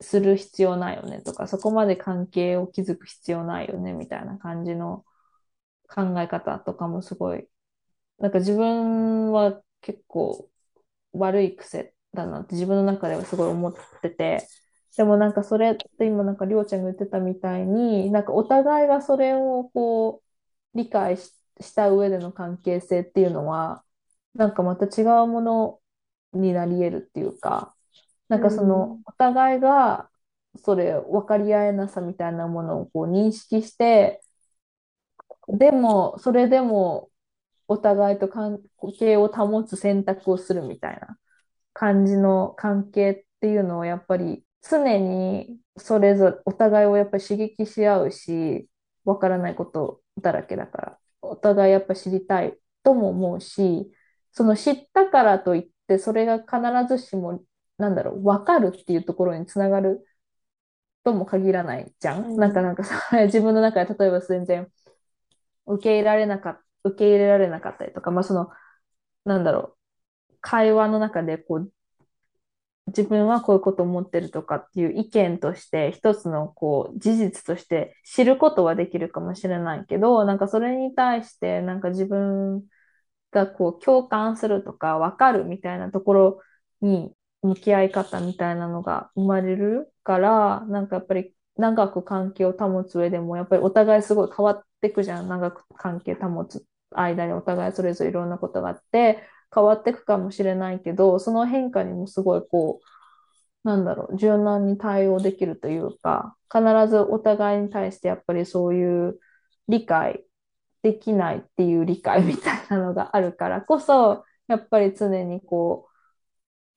[0.00, 5.04] する必要ないよねとか、そこまで関係を築く必要ないよねみたいな感じの
[5.88, 7.48] 考え方とかもすごい、
[8.18, 10.50] なんか自分は結構
[11.12, 14.48] 悪い癖だなって自分の中ではすごい思ってて、
[14.96, 20.22] でもなんかそれって今なんかりょうちゃんが言ってたみたいに、なんかお互いがそれをこ
[20.74, 23.84] う理解し、した上での関係性っていうのは、
[24.34, 25.80] なんかまた違うもの
[26.32, 27.74] になり得るっていうか、
[28.28, 30.10] なんかそのお互いが
[30.56, 34.20] それ分かり合えなさみたいなものをこう認識して、
[35.48, 37.10] でもそれでも
[37.68, 38.60] お互いと関
[38.98, 41.18] 係を保つ選択をするみたいな
[41.72, 48.68] 感じの関係っていうのをやっぱり常にそれぞれお互いをやっぱり刺激し合うし、
[49.04, 53.90] 分からないことだらけだから、お互いやっぱ知りたいとも思うし、
[54.32, 56.50] その知ったからといって、それが必
[56.88, 57.42] ずしも、
[57.78, 60.04] なんだろう、分かるっていうところにつながる
[61.04, 62.36] とも限らないじゃん。
[62.36, 64.68] なんか、なんかさ、 自分の中で例えば全然
[65.66, 68.50] 受け入れられなかっ受け入れられなかったりとか、まあその、
[69.24, 69.76] なんだろ
[70.30, 71.72] う、会話の中でこう、
[72.88, 82.64] 自分はこういうことを思ってるとかっていう意見として、一つのこう、事実として知ることはできるかもしれないけど、なんかそれに対して、なんか自分
[83.32, 86.40] がこう、共感するとか、わかるみたいなところ
[86.82, 95.28] に、向き合い方みたいなのが生まれるから、なんかやっぱり長く関係を保つ上でも、やっぱりお互いすごい変わっていくじゃん。
[95.28, 99.22] 長く関係保つ間にお互いそれぞれいろんなことがあって、
[99.54, 109.18] 変わっていくかもしれないけど、その変化にもすごいこう、なんだろう、柔軟に対応できるというか、必ずお互いに対してやっぱりそういう
[109.68, 110.24] 理解
[110.82, 115.92] できないっていう理解みたいなのがあるからこそ、やっぱり常にこう、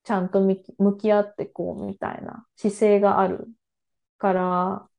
[0.04, 3.48] ちゃんと向き合ってこうみたいな姿勢がある
[4.20, 4.90] から、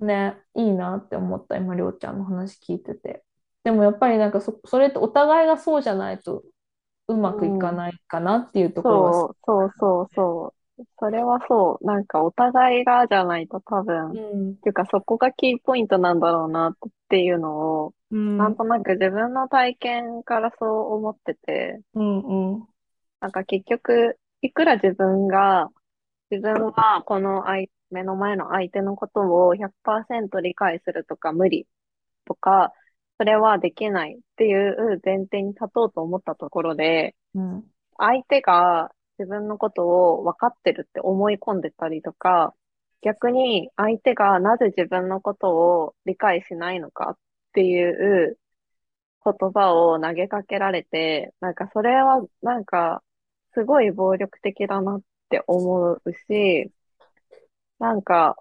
[0.00, 3.24] ね、いいなって思った、今、りょうちゃんの話聞いてて。
[3.64, 6.42] でもやっぱりなんかそ、それってお互いがそうじゃないと
[7.08, 10.84] うまくいかないかなっていうところがそう、そうそうそう。
[10.98, 11.86] それはそう。
[11.86, 16.74] なんかお互いがじゃないと多分、っうん、ていうかそこがキーポイントなんだろうなっ
[17.08, 22.68] ていうのを、うん、なんとなく自分の体験からそう思ってて、うん、うん、
[23.20, 25.68] なんか結局、いくら自分が、
[26.30, 31.66] 自分はこの相目の前の相手のことを100%理解するとか無理
[32.24, 32.72] とか、
[33.18, 37.64] それはできないっていう前提に立とうと思ったところで、うん、
[37.98, 42.54] 相手が自分のことを分かってるって思い込んでたりとか、
[43.02, 47.18] 逆に相手がなぜ自分のことを理解しないのかっ
[47.52, 48.38] ていう
[49.24, 53.02] 言葉を投げかけられて、なんかそれはなんか
[53.52, 56.72] すごい暴力的だなっって思うし、
[57.78, 58.36] なんか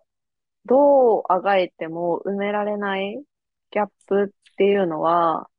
[0.66, 3.24] どうあがいても埋められない
[3.72, 5.50] ギャップっていうのは、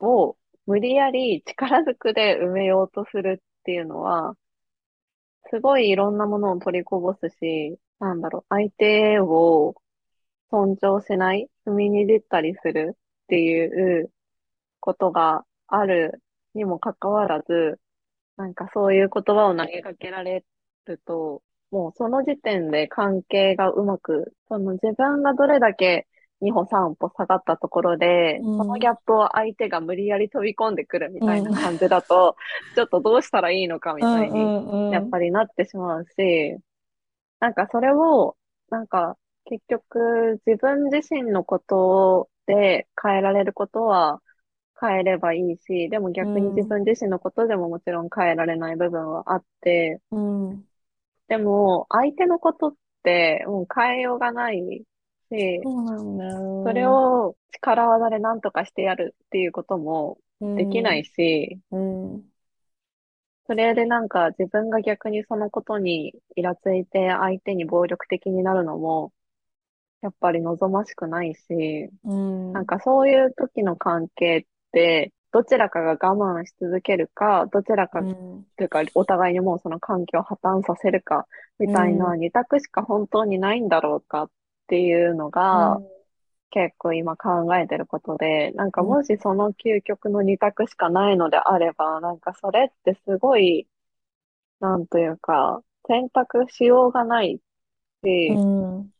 [0.00, 4.36] を無理やり力ずくで埋めようとするっていうのは、
[5.50, 9.74] すごいいろんなものを取りこぼすし、なんだろう、相手を
[10.50, 14.12] 尊重しない、踏みにじったりするっていう
[14.80, 16.22] ことがある
[16.54, 17.80] にもかかわらず、
[18.36, 20.44] なんかそういう言葉を投げかけられ
[20.86, 26.06] ると、もうその時点で関係がうまく、その自分がどれだけ
[26.40, 28.58] 2歩3歩下がったところで、うん。
[28.58, 32.36] そのギャップを相手が無理やり飛び込んでくるみたいな感じだと、
[32.74, 36.56] ちょっとどうしたらいいのかみたいに、うん、やっぱりなってしまうし、
[37.40, 38.36] なんかそれを、
[38.70, 44.20] なんか結局自分自身のことで変えられることは
[44.80, 46.54] 変えればいいし、でも逆にうん。
[46.54, 50.64] 自分自身のことでももちろん変えられない部分はあって、うん、
[51.28, 54.84] でも相手のことってもう変えようがない
[55.30, 56.64] し、そうなんだよ。
[56.64, 62.22] それを力技で何とかしてやるっていうこともできないし、うん、
[63.46, 69.12] それでなんか自分が逆にそのことにイラついて相手に暴力的になるのも、
[70.02, 74.48] やっぱり望ましくないし、うん、なんかそういう時の関係って、
[75.32, 81.26] どちらかが我慢し続けるか、どちらかうん、というか、お互いにもうその関係を破綻させるか、
[81.58, 84.30] みたいな二択しか本当にないんだろうかっ
[84.68, 85.80] ていうのが、
[86.50, 93.66] 結構今考えてることで、なんかもしその究極の二択しかないのであれば、なんかそれってすごい、
[94.60, 97.40] なんというか、選択しようがない
[98.04, 98.92] し、うん、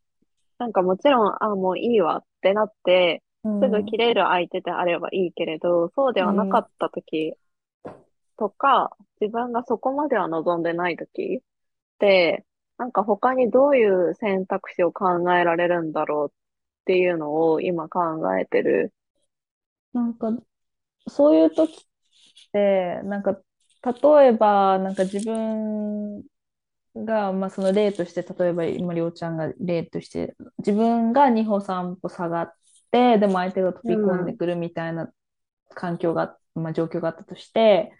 [0.59, 3.24] なんかもちろん、あ、もういいわってなって、うん、
[3.61, 7.35] すぐ切れる相手であればいいけれど、そうではなかったとき
[8.37, 11.43] とか、自分がそこまでは望んでない時っ
[11.99, 12.45] て、
[12.79, 16.35] なんか他にどういう選択肢を考えられるんだろうっ
[16.87, 18.01] ていうのを今考
[18.39, 18.93] えてる。
[19.93, 20.31] なんか、
[21.09, 21.77] そういう時っ
[22.53, 23.41] て、なんか、
[23.85, 26.25] 例えば、なんか自分
[26.97, 32.55] が、まあその例として、例えば今、りょうちゃんが例として、自分が2歩3歩下がっ
[32.95, 35.11] て、でも相手が飛び込んでくるみたいな
[35.75, 37.93] 環境が、まあ状況があったとして、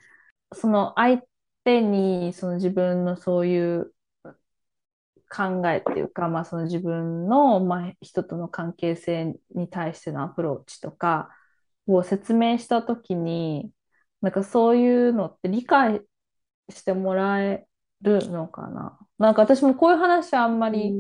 [0.53, 1.21] その相
[1.65, 3.93] 手に、その自分のそういう
[5.29, 11.31] 考えっていうか、まあその自分の、まあ人との関係性に対してのアプローチとか
[11.89, 13.73] を説明したときに、
[14.21, 16.01] なんかそういうのって理解
[16.71, 17.67] してもらえ
[18.01, 18.99] るのかな？
[19.19, 20.95] なんか私もこういう話あんまり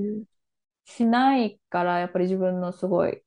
[0.84, 3.23] しないから、やっぱり自分のすごい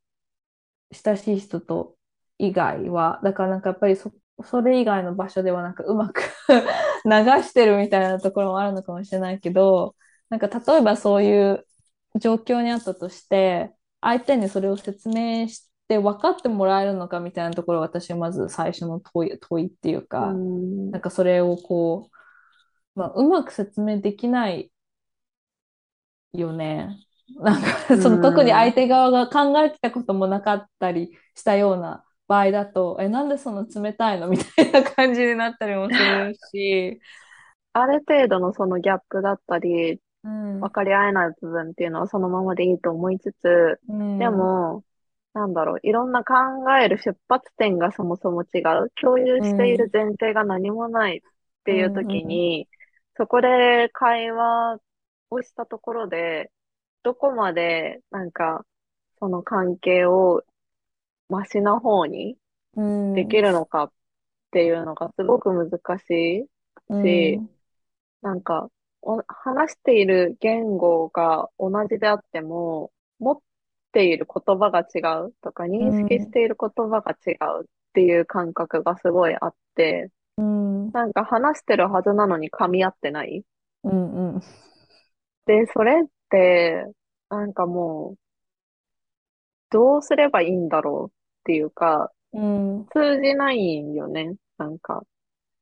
[0.91, 1.95] 親しい人と
[2.37, 4.11] 以外は、だからなんかやっぱりそ、
[4.45, 6.21] それ以外の場所ではなんかうまく
[7.05, 7.11] 流
[7.43, 9.95] してるみたいなところもあるのかもしれないけど、
[10.29, 11.65] なんか例えばそういう
[12.19, 20.41] 状況にあったとして、相手にそれを説明して分かってもらえるのかみたいなところが私はまず最初の問い、問いっていううか、
[20.91, 22.09] んなんかそれをこ
[22.95, 24.71] う、まあ、うまく説明できない
[26.33, 27.06] よね。
[27.35, 36.99] なんかその特に相手側が考えてたこともなかったりしたような場合だと、え、なんでその冷たいのみたいな感じになったりもするし、
[37.73, 44.83] ある程度のそのギャップだったり、うん、分かり合えない部分っていうのはそのままでいいと思いつつ、うん、でも、
[45.33, 46.33] なんだろう、いろんな考
[46.81, 48.91] える出発点がそもそも違う。
[48.99, 51.21] 共有している前提が何もないっ
[51.63, 52.67] ていう時に、
[53.15, 54.79] そこで会話
[55.29, 56.51] をしたところで、
[57.03, 58.65] どこまでなんか、
[59.19, 60.43] その関係を
[61.29, 62.37] マシな方に
[62.77, 63.91] うん、できるのかっ
[64.51, 66.47] ていうのがすごく難し
[66.89, 67.41] いし
[68.21, 68.69] なんか、
[69.01, 73.37] お話している言語が同じであっても、持っ
[73.91, 83.43] ている言葉が違うとか、認識している言葉が違うっていう感覚がすごいあって、うん、なんか話してるはずなのに噛み合ってない。
[83.83, 84.39] うん、うん、
[85.45, 86.11] で、それって、
[87.29, 88.17] なんかもう、
[89.69, 91.13] どうすればいいんだろうっ
[91.45, 94.35] ていうか、うん、通じないんよね。
[94.57, 95.03] なんか。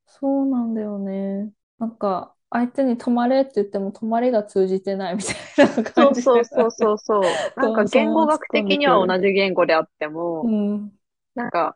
[0.06, 1.52] そうなんだよね。
[1.78, 5.36] なんか、相手に止まれって言っても止まれが通じてないみたい
[5.84, 7.22] なそ感じうそうそうそうそう。
[7.56, 10.92] なんか言語学的には同じ言語であっても、うん、
[11.34, 11.74] なんか、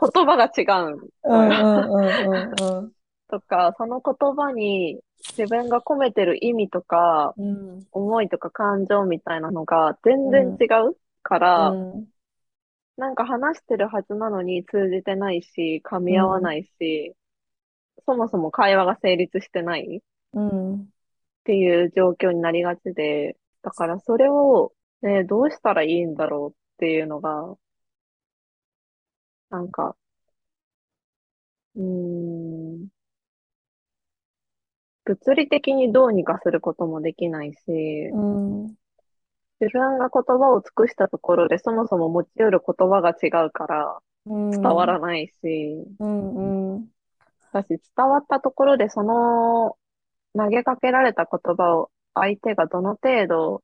[0.00, 1.88] 言葉が違ううん、のよ。
[1.92, 2.92] うん、うん、うん、
[3.28, 12.06] とか、その言葉に自分が込めてる意味とか、うん、思いとか感情みたいなのが全然違うから、うん、
[12.96, 17.14] なんか話してるはずなのに通じてないし、噛み合わないし、
[18.06, 20.00] そもそも会話が成立してないっ
[20.34, 20.88] うん、
[21.44, 27.56] ていう状況になりがちで、だからそれを、ね、どうしたらいいんだろうっていうのが、
[29.50, 29.96] なんか、
[31.76, 32.88] うーん、
[35.04, 37.58] 物理的にどうにかすることもできないし、
[38.12, 38.66] うん、
[39.60, 45.32] 自分が言葉を尽くしたところでそもそも持ち寄る言葉が違うから、伝わらないし、
[45.98, 46.86] うん、うん、
[47.52, 49.76] だし伝わったところでその
[50.36, 53.62] 投げかけられた言葉を相手がどの程度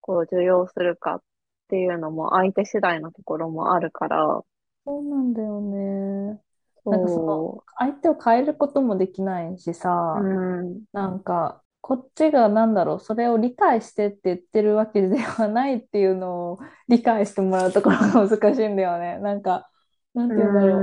[0.00, 1.22] こう受容するかっ
[1.68, 4.42] ていうのも相手次第のところもあるから、
[4.84, 6.40] そうなんだよね。
[6.86, 19.18] なんかそのそ相手を変えることもできないしさ、う、うん、なんか、こっちがなんだろう、それを理解してって言ってるわけではないっていうのを理解してもらうところが難しいんだよね。
[19.22, 19.70] なんか、
[20.14, 20.80] なんて言うんだろう。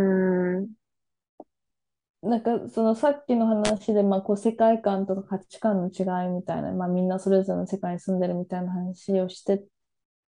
[2.23, 9.63] うん、なんかそのさっきの話で、まあ、こう世界観とか価値観の違いみたいな、まあ、みんなそれぞれの世界に住んでるみたいな話をして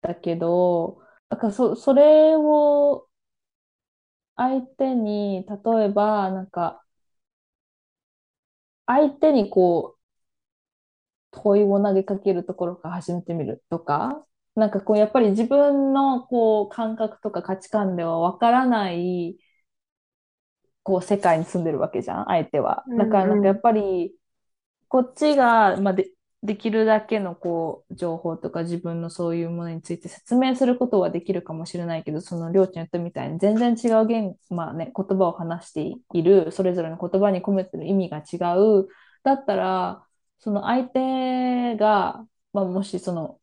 [0.01, 3.08] たけど、なんかそ、それを
[4.39, 6.83] 相手に、例えば、なんか、
[8.87, 9.99] 相手にこう、
[11.31, 14.25] 問いを投げかけるところから始めてみるとか、
[14.55, 19.37] なんかこう、やっぱり自分のこう、感覚とか価値観ではわからない、
[20.83, 22.87] こう、世界に住んでるわけじゃん、相手は。
[22.95, 24.15] だからなんかやっぱり、
[24.89, 26.11] こっちが、まあ、で、
[26.41, 38.87] できるだけのこう、情報とか自分のそういうものについて説明することはできるかもしれないけど、そのりょうちゃん言ったみたいに全然違う言、まあね、言葉を話している、それぞれの言葉に込めてる意味が違う。
[39.23, 40.05] だったら、
[40.39, 43.39] その相手が、まあ、もしその、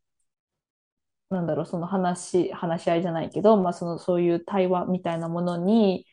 [1.30, 6.06] なんだろう、その話、話し合いじゃないけど、まあ、その、そういう対話みたいなものに、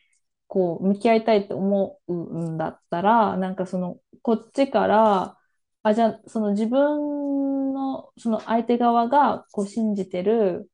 [0.48, 2.14] こう、向き合いたいって思う
[2.54, 5.38] んだったら、なんかその、こっちから、
[5.84, 10.70] あ、じゃあ、その自分の、その相手側がこう信じてる、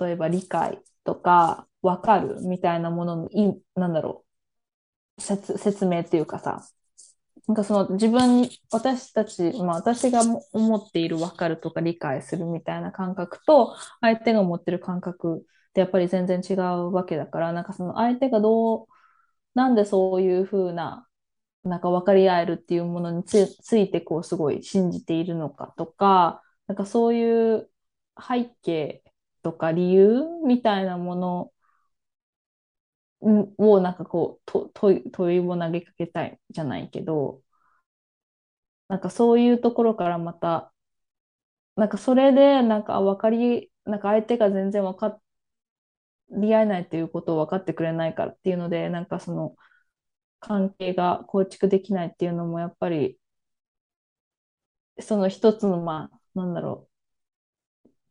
[0.00, 4.26] 例えば理解とか、わかるみたいなもののい、なんだろ
[5.18, 6.66] う、説、説明っていうかさ、
[7.48, 15.38] なんかその自分、私たち、まあ私が思っているわかるとか理解するみたいな感覚と、相手が持ってる感覚
[15.70, 18.88] ってやっぱり全然違うわけだから、なんかその相手がどう、
[19.54, 21.06] なんでそういうふうな、
[21.64, 27.70] なんか分かり合えるっていうものにつ、ついてこうすごい信じているのかとか、なんかそういう
[28.20, 29.02] 背景
[29.42, 31.52] とか理由みたいなもの
[33.58, 37.42] をなんかこうと問い、問いを投げかけたいじゃないけど、
[38.88, 40.72] なんかそういうところからまた、
[41.76, 45.20] なんかそれでなんか分かり、なんか相手が全然分か
[46.30, 49.56] り合えないっていうことを分かってくれないからっていうので、なんかその
[50.46, 53.18] 関係が構築できないっていうのもやっぱり、
[55.00, 56.90] その一つの、まあ、なんだろう、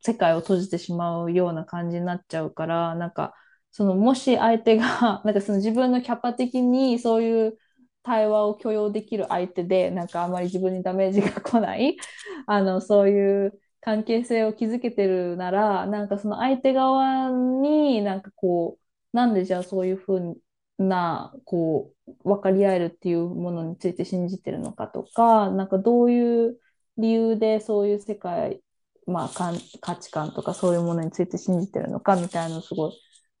[0.00, 3.34] 世界を閉じてしまうような感じになっちゃうから、なんか、
[3.72, 7.58] そのもし相手が、 なんかその自分のキャパ的にそういう
[8.02, 11.96] 対話を許容できる相手で、なんかあまり自分にダメージが来ない、
[12.46, 18.78] あの、そういう関係性を築けてるなら、なんかその相手側になんかこ
[19.12, 20.36] う、なんでじゃあそういうふうに
[20.78, 26.58] な、こう、分かり合えるっていうものについて信じてるのかとか、なんかどういう
[26.98, 28.62] 理由でそういう世界、
[29.06, 32.92] まあ、かん価値観とかそういうものについて信じてるのかみたいなのをすごい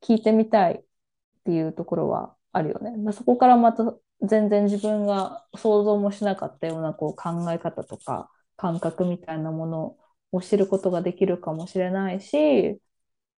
[0.02, 0.84] 聞いてみたいっ
[1.44, 2.96] ていうところはあるよね。
[2.96, 9.96] まあそこからまた全然自分が想像もしなかったようなこう考え方とか感覚みたいなもの
[10.32, 12.80] を知ることができるかもしれないし、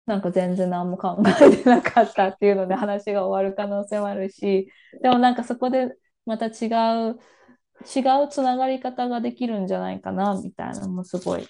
[0.07, 4.71] なんか全然何も考えてなかったっていうので話が終わる可能性もあるし、
[5.03, 5.95] でもなんかそこで
[6.25, 6.49] また違
[7.11, 7.19] う、
[7.95, 11.45] 違うつながり方ができるんじゃないかなみたいなのもすごい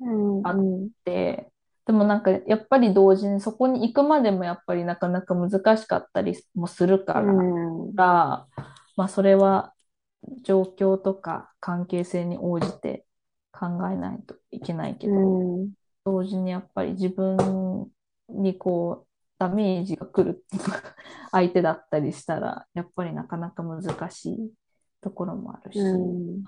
[0.00, 1.48] うんあうんで、
[1.86, 7.94] でもなんかやっぱり同時にそこに行くまでもやっぱりなかなか難しかったりもするから、うん。
[7.94, 8.48] ま
[8.96, 9.72] あそれは
[10.42, 13.06] 状況とか関係性に応じて
[13.52, 15.70] 考えないといけないけど、うん
[16.06, 17.90] 同時にやっぱり自分
[18.28, 19.06] にこう
[19.38, 20.44] ダメージが来る
[21.32, 24.52] 相手だったりしたら、やっぱりなかなか難しい
[25.00, 25.80] ところもあるし。
[25.80, 26.44] うん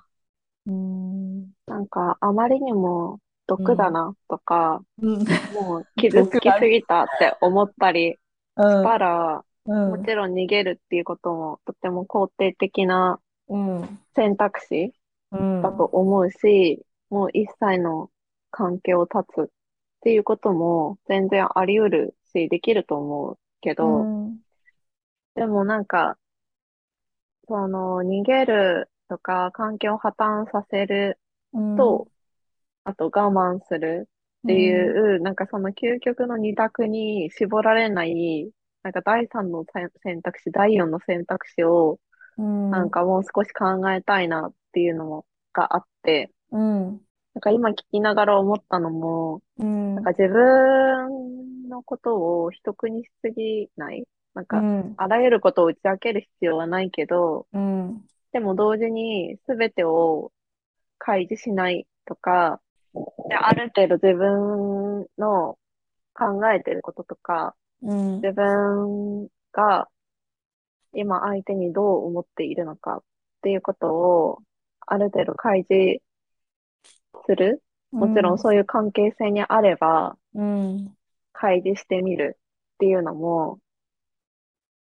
[0.67, 1.41] うん。
[1.67, 5.25] なんか、あまりにも毒だなとか、うん。
[5.53, 8.19] もう傷つきすぎたって思ったりし
[8.57, 9.91] たら、うん。
[9.91, 13.99] もちろん逃げるっていうこともとても肯定的なうん。
[14.15, 14.93] 選択肢
[15.33, 15.63] うん。
[15.63, 18.11] だと思うし、もう一切の
[18.51, 19.47] 関係を断つっ
[20.01, 24.39] ていうことも全然あり得るし、できると思うけど、うん。
[25.35, 26.19] でもなんか、
[27.47, 31.19] その、逃げるとか、関係を破綻させる
[31.53, 31.77] うん。
[31.77, 32.09] と、
[32.85, 34.09] あと我慢する
[34.45, 38.51] っていう、なんかその究極の二択に絞られない、
[38.83, 41.99] なんか第三の選選択肢、第四の選択肢を、
[42.37, 42.71] うん。
[42.71, 47.01] なんかもう少し考えたいなっていうのも、があって、うん。
[47.39, 49.95] なんか今聞きながら思ったのも、うん。
[49.95, 54.03] なんか自分のことを秘匿にしすぎない？
[54.35, 54.95] なんか、うん。
[54.97, 58.03] あらゆることを打ち明ける必要はないけど、うん。
[58.33, 60.33] でも同時に全てを
[60.99, 62.61] 開示しないとか、
[63.29, 65.57] である程度自分の
[66.15, 68.17] 考えてることとか、うん。
[68.17, 69.87] 自分が
[70.93, 73.03] 今相手にどう思っているのかっ
[73.43, 74.39] ていうことを
[74.81, 76.03] ある程度開示
[77.27, 77.63] する。
[77.91, 80.95] もちろんそういう関係性にあればうん。
[81.33, 83.59] 開示してみるっていうのも、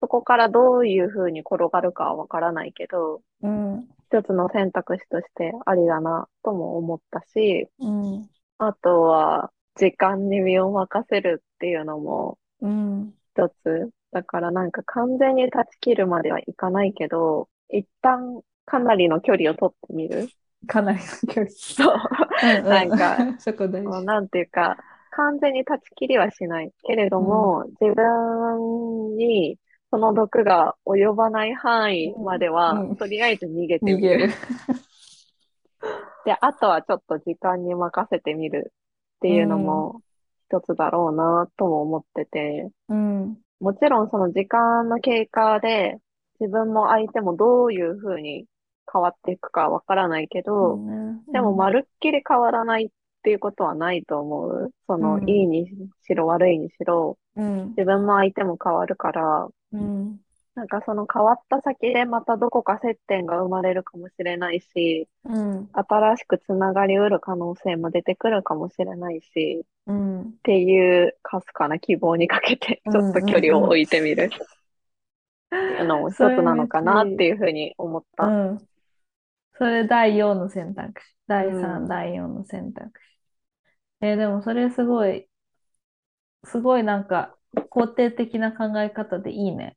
[0.01, 3.89] そこからどういうふうに転がるかはわからないけど、うん。
[4.11, 8.29] 一つの選択肢としてありだなとも思ったし、うん。
[8.59, 13.15] あとは時間に身を任せるっていうのもうん。
[13.35, 13.91] 一つ。
[14.13, 20.29] だからなんか完全に断ち切るまではいかないけど、一旦かなりの距離を取ってみる。
[20.67, 21.51] かなりの距離。
[21.51, 21.97] そう。
[22.43, 24.05] うんなんか、 そこ大事。
[24.05, 24.77] なんていうか、
[25.11, 26.73] 完全に断ち切りはしない。
[26.85, 29.59] けれども、自分に
[29.91, 34.29] その毒が及ばない範囲までは、うんうんとりあえず逃げてみる。
[36.27, 38.73] で、あとはちょっと時間に任せてみる
[39.17, 40.03] っていうのも
[40.49, 43.39] 一つだろうなとも思ってて、うん。
[43.61, 45.99] もちろんその時間の経過で
[46.41, 48.47] 自分も相手もどういうふうに
[48.91, 50.79] 変わっていくかわからないけど、
[51.33, 52.89] でもまるっきり変わらないっ
[53.23, 54.71] ていうことはないと思う。
[54.87, 55.67] その、うんいいに
[56.07, 57.69] しろ悪いにしろ、うん。
[57.71, 60.21] 自分も相手も変わるから、うん。
[60.55, 65.69] なんかその変わった先でまたどこか接点が生まれるかもしれないし、うん。
[65.73, 70.21] 新しくつながりうる可能性も出てくるかもしれないし、うん。
[70.23, 74.39] っていうかすかな希望にかけて、ちょっと距離を置いてみるっ
[75.51, 78.27] ていうのも一つなのかなっていうふうに思っうた。
[78.27, 78.67] ん。
[79.59, 81.07] それ第4の選択肢。
[81.27, 83.07] 第う3、ん第4の選択肢。
[84.03, 85.29] えーでもそれすごい、
[86.45, 87.37] すごいなんか
[87.71, 89.77] 肯定的な考え方でいいね。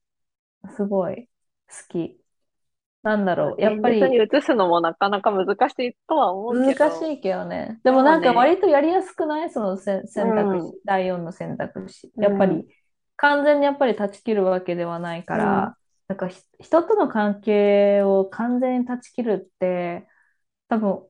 [0.75, 1.27] すごい
[1.67, 2.19] 好き。
[3.01, 3.61] なんだろう。
[3.61, 6.85] やっぱりに移すのもなかなか難しいとは思うけど。
[6.85, 7.79] 難しいけどね。
[7.83, 9.49] でもなんか割とやりやすくない？
[9.49, 10.81] その選選択うん肢。
[10.85, 12.11] 第4の選択肢。
[12.17, 12.67] うんやっぱり
[13.15, 15.77] 完全にやっぱり断ち切るわけではないから、
[16.09, 20.07] なんかひ人との関係を完全に断ち切るって、
[20.69, 21.07] 多分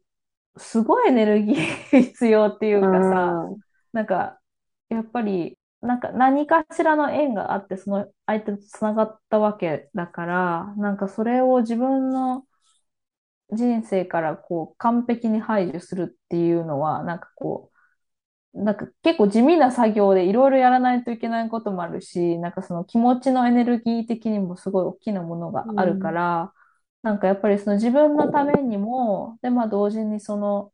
[0.58, 1.56] すごいエネルギー
[1.92, 3.62] 必要っていうかさ、うん。
[3.94, 4.42] なんか、
[4.90, 12.46] やっぱり、なんか何かしらの縁があって、その相手とつながったわけだから、なんかそれを自分の
[13.52, 17.69] 人生からこう完璧に排除するっていうのは、なんかこう、
[18.54, 26.54] なんか結構地味な作業でいろいろやらないといけないこともあるし、なんかその気持ちのエネルギー的にもすごい大きなものがあるから、
[27.04, 30.74] なんかやっぱりその自分のためにも、で、まあ同時にその、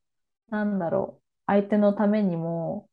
[0.50, 2.90] なんだろう、相手のためにも、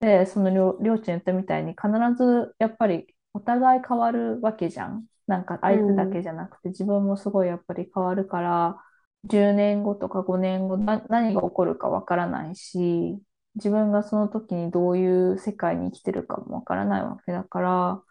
[0.00, 5.06] で、そのりょりょうちゃん言ったみたいに必ずやっぱりお互い変わるわけじゃん。
[5.26, 8.82] なんか相手だけじゃなくて自分もすごいやっぱり変わるから、
[9.24, 13.20] 10年後とか5年後な何が起こるかわからないし、
[13.58, 18.02] 自分がその時にどういう世界に生きてるかもわからないわけだから、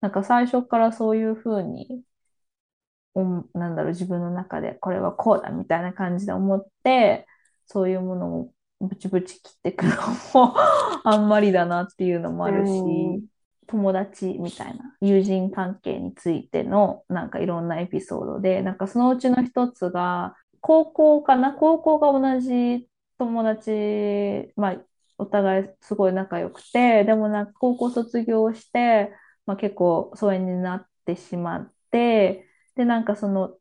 [0.00, 2.02] なんか最初からそういうふうに、
[3.14, 7.26] うんなんだろう、自分の中でこれはこうだみたいな感じで思って、
[7.66, 9.92] そういうものをブチブチ切っていくの
[10.34, 10.54] も
[11.04, 13.26] あんまりだなっていうのもあるし、うん。
[13.66, 21.52] 友達みたいな友人関係についてのなんかいろんなエピソードで、なんかそのうちの一つが、高校かな？
[21.54, 22.88] 高校が同じ
[23.18, 24.76] 友達、まあ、
[25.18, 29.12] お互いすごい仲良くて、でもなんか高校卒業して、
[29.46, 32.46] まあ、結構疎遠になってしまって、
[32.76, 33.56] で、なんかその、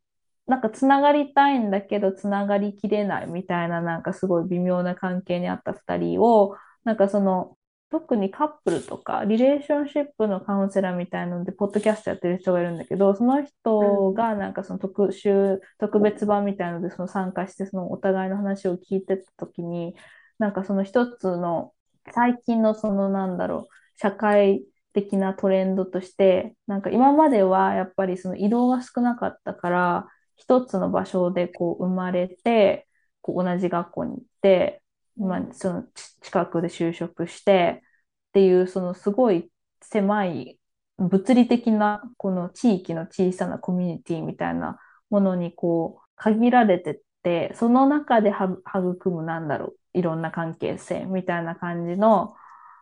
[0.47, 7.57] なんかつながりたいんだけど、つながりきれないみたいな、なんかすごい微妙な関係にあった二人を、なんかその、
[7.91, 19.93] 特にカップルとか、リレーションシップのカウンセラーみたいなので、ポッドキャストやってる人がいるんだけど、その人がなんかその特集、特別版みたいなのでその参加して、そのお互いの話を聞いてたときに、
[20.41, 21.73] なんかその一つの
[22.13, 32.87] 最近のそのなんだろう、社会的なトレンドとして、なんか今まではやっぱりその移動が少なかったから、一つの場所でこう生まれて、
[33.21, 34.83] こう同じ学校に行って、
[35.17, 35.83] まあ、その
[36.21, 37.83] 近くで就職して
[38.29, 40.59] っていう、そのすごい狭い
[40.97, 44.79] 物理的なこの地域の小さなコミュニティみたいな
[45.09, 52.35] ものにこう限られてって、その中で育むなんだろう、いろんな関係性みたいな感じの、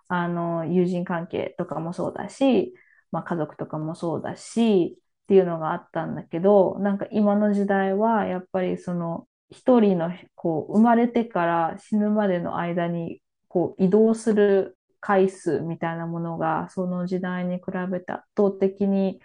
[0.07, 2.73] あの、友人関係とかもそうだし、
[3.11, 19.19] まあ家族とかもそうだし、っていうのがあったんだけど、なんか今の時代はやっぱりその一人のこう生まれてから死ぬまでの間にこう移動する回数みたいなものがその時代に比べて圧倒的に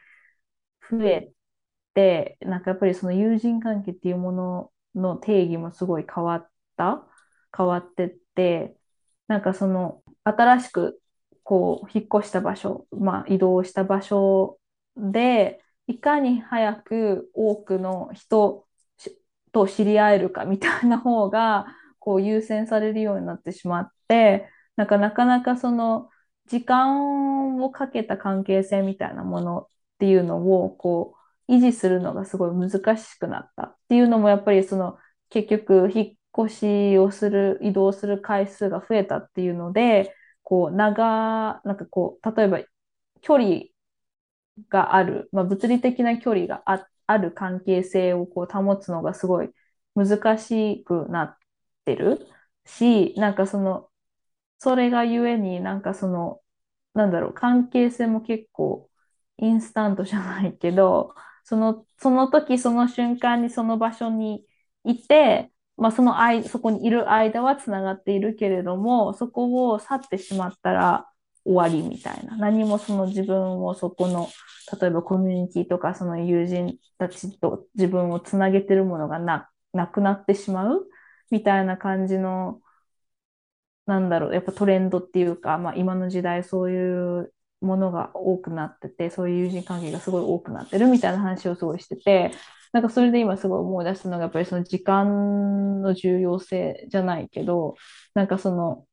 [0.91, 1.33] 増え
[1.95, 7.07] て、なんかやっぱりその友人関係っていうものの定義もすごい変わった、
[7.57, 8.77] 変わってって、
[9.29, 11.01] なんかその新しく
[11.43, 14.59] こう引っ越した場所、まあ移動した場所
[14.97, 18.67] で、いかに早く多くの人
[19.53, 21.67] と知り合えるかみたいな方が
[21.99, 26.11] こう優先されるようになってしまって、なんかなかなかその
[26.49, 29.67] 時間をかけた関係性みたいなものっ
[29.99, 31.15] ていうのをこ
[31.49, 34.99] う維持するのがすごい難しくなったっていうのもやっぱりその
[35.31, 42.61] 結局引っ越しをする移動する回数が増えたっていうのでこう長なんかこう例えば
[43.23, 43.61] 距離
[44.69, 49.51] がある、まあ、物理的な距離があある関係性をこう保つのがすごい
[49.95, 51.37] 難しくなっ
[51.85, 52.27] てる
[52.65, 53.91] し、なんかその、
[54.59, 56.43] それがゆえになんかその、
[56.95, 58.91] なんだろう、関係性も結構
[59.39, 61.15] インスタントじゃないけど、
[61.45, 64.47] その、その時その瞬間にその場所に
[64.85, 71.09] いて、まあその間、そこにいる間はつながっているけれども、そこを去ってしまったら
[71.45, 72.37] 終わりみたいな。
[72.37, 74.29] 何もその自分をそこの、
[74.81, 80.87] 例えばコミュニティとかその友人たちと自分をつなげてるものがな、なくなってしまう
[81.31, 82.61] みたいな感じの、
[83.87, 87.34] なんだろう、やっぱトレンドっていうか、まあ今の時代そういう
[87.65, 92.33] ものが多くなってて、そういう友人関係がすごい多くなってるみたいな話をすごいしてて、
[92.73, 97.77] なんかそれで今すごい思い出したのが、やっぱりその時間の重要性じゃないけど、
[98.15, 98.87] なんかその、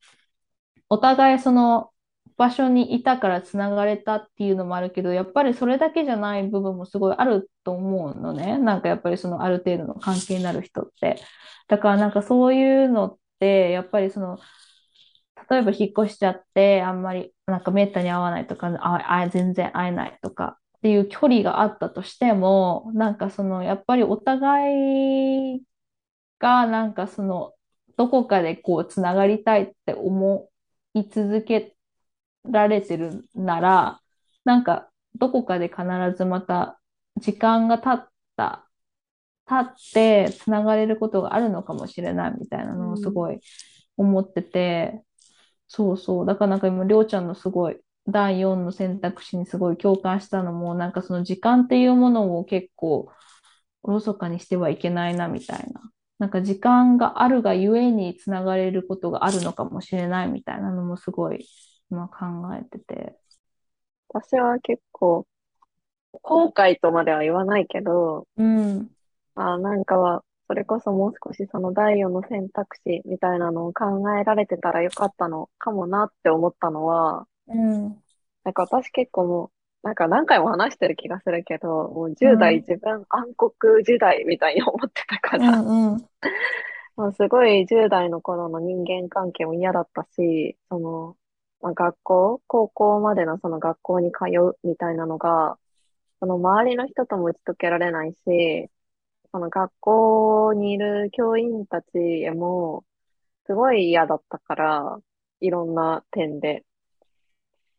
[0.90, 1.92] お互いその
[2.38, 8.58] 場所にいたからつながれたっていうのもあるけど、やっぱりそれだけじゃない部分もすごいあると思うのね。
[8.58, 11.18] なんかやっぱりそのある程度の関係になる人って。
[11.68, 14.38] だからなんかそういうのって、やっぱりその、
[15.52, 25.62] 例えば引っ越しちゃって、あんまりなんかめったに会わないとか、ああ全然会えないとかっていう距離があったとしても、なんかそのやっぱりお互い
[26.40, 27.54] がなんかその
[27.98, 30.50] どこかでこうつながりたいって思
[30.94, 31.76] い続け
[32.46, 34.00] られてるなら、
[34.46, 34.90] なんか
[35.20, 35.84] どこかで必
[36.18, 36.80] ずまた
[37.18, 38.70] 時間が経った、
[39.46, 43.42] 経ってつながれることがあるのかもしれないみたいなのをすごい
[43.98, 45.04] 思ってて、
[45.74, 46.26] そうそう。
[46.26, 53.10] だからなんか今、りょうちゃんのすごい第4の選択肢にすごい共感したのも、なんかその時間っていうものを結構
[53.82, 55.82] おろそかにしてはいけないなみたいな。
[56.20, 61.48] なんか時間があるがゆえにつながれることがあるのかもしれないみたいなのもすごい
[61.90, 63.16] 今考えてて。
[64.10, 65.26] 私は結構、
[66.22, 68.90] 後悔とまでは言わないけど、うん。
[69.36, 73.86] あなんかは、それこそもう少しその第4の選択肢みたいなのを考
[74.20, 78.04] えられてたらよかったのかもなって思ったのは、うん。
[78.44, 86.06] なんか私結構もう、なんか何回も話してる気がするけど、もう10代自分暗黒時代みたいに思ってたかうら、んうん。
[86.98, 91.16] もうすごい10代の頃の人間関係も嫌だったし、その、
[91.62, 95.58] まあ、学校、高校までのその学校に通うみたいなのが、
[96.20, 98.70] その周りの人とも打ち解けられないし、
[99.32, 102.84] その学校にいる教員たちへも、
[103.46, 105.00] すごい嫌だったから、
[105.40, 106.64] いろんな点で。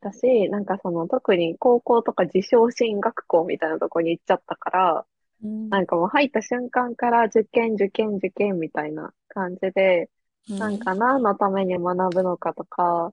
[0.01, 5.07] だし、なんかその特に高校とか自称進学校みたいなとこに行っちゃったから、
[5.45, 5.69] うん。
[5.69, 10.11] なんかもう入った瞬間から受験、受験、受験みたいな感じで、
[10.49, 13.13] なんか何のために学ぶのかとか、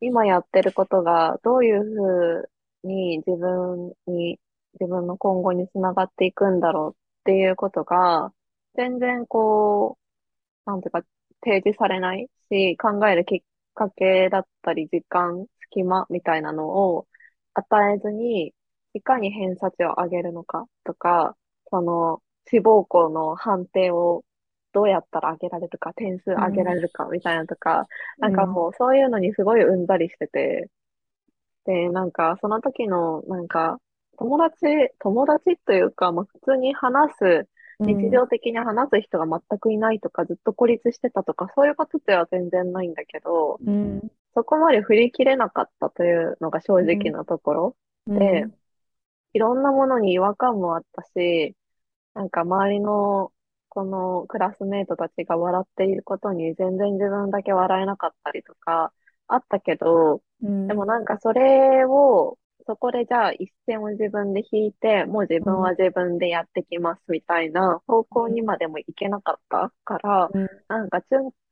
[0.00, 2.48] 今やってることがどういうふ
[2.84, 4.38] うに自分に、
[4.78, 6.97] 自分の今後につながっていくんだろう
[7.28, 8.32] っていうことが、
[8.74, 9.98] 全然こ
[10.66, 11.02] う、なんていうか、
[11.44, 13.40] 提示されないし、考えるきっ
[13.74, 17.06] かけだったり、時間、隙間みたいなのを
[17.52, 18.54] 与えずに、
[18.94, 21.36] いかに偏差値を上げるのかとか、
[21.70, 24.24] その志望校の判定を
[24.72, 27.86] どうやったら上げられるか、点数上げられるかみたいなとか、
[28.20, 30.70] なんかもうそういうのにすごいうんざりしてて、
[31.66, 33.78] で、なんかその時のなんか
[34.18, 34.66] 友達、
[34.98, 37.48] 友達というか、まあ、普通に話す、
[37.80, 47.76] 日常的に話す人が全くいないとか、ずっと孤立してたとか、そういうことでは全然ないんだけど、うん、そこまで振り切れなかったというのが正直なところ。
[48.08, 48.46] で、
[49.34, 51.54] いろんなものに違和感もあったし、
[52.14, 53.30] なんか周りの
[53.68, 58.92] このクラスメートたちが笑っていることに全然自分だけ笑えなかったりとか
[59.28, 62.36] あったけど、うん、でもなんかそれを、
[62.68, 71.00] そこでじゃあ一線を自分で引いて、もう自分は自分でやってきますみたいな方向にまでもいけなかったから、うん、なんか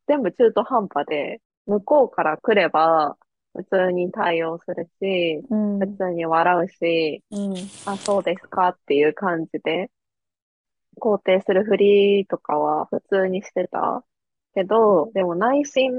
[0.06, 3.16] 全部中途半端で、向こうから来れば、
[3.54, 7.54] 普通に対応するし、うん、普通に笑うし、うん、
[7.86, 9.90] あ、そうですかっていう感じで、
[11.00, 14.04] 肯定するふりとかは普通にしてた。
[14.54, 15.92] けど、でも内心、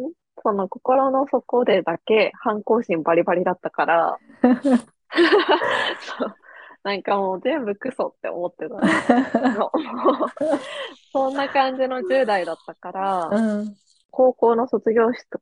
[0.43, 4.17] その心の底でだけ反抗心バリバリだったから
[6.01, 6.35] そう。
[6.83, 8.75] なんかもう全部クソって思ってた。
[11.11, 13.75] そんな感じの10代だったから、うん、
[14.09, 15.39] 高校の卒業式と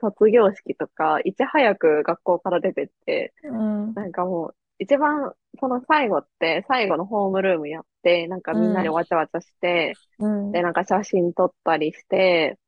[0.00, 12.58] 卒業式とか、いち早く学校から出てって、うん、なんかもう、一番、その最後って、最後のホームルームやって、なんかみんなでわちゃわちゃして、うん、で、なんか写真撮ったりして、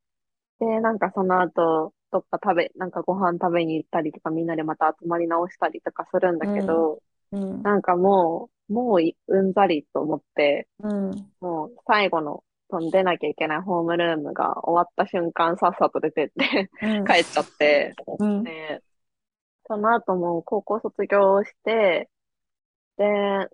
[0.58, 7.02] で、なんかその後、どっか食べ、なんかご飯食べに行ったりとか、みんなでまた集まり直したりとかするんだけど、
[7.32, 10.68] うん、なんかもう、もううんざりと思って、
[11.40, 16.70] もう最後の飛んでなきゃいけないホームルームが終わった瞬間さっさと出てって
[17.06, 17.94] 帰っちゃって、
[18.44, 18.82] で、
[19.66, 22.08] その後も高校卒業して、
[22.96, 23.06] で、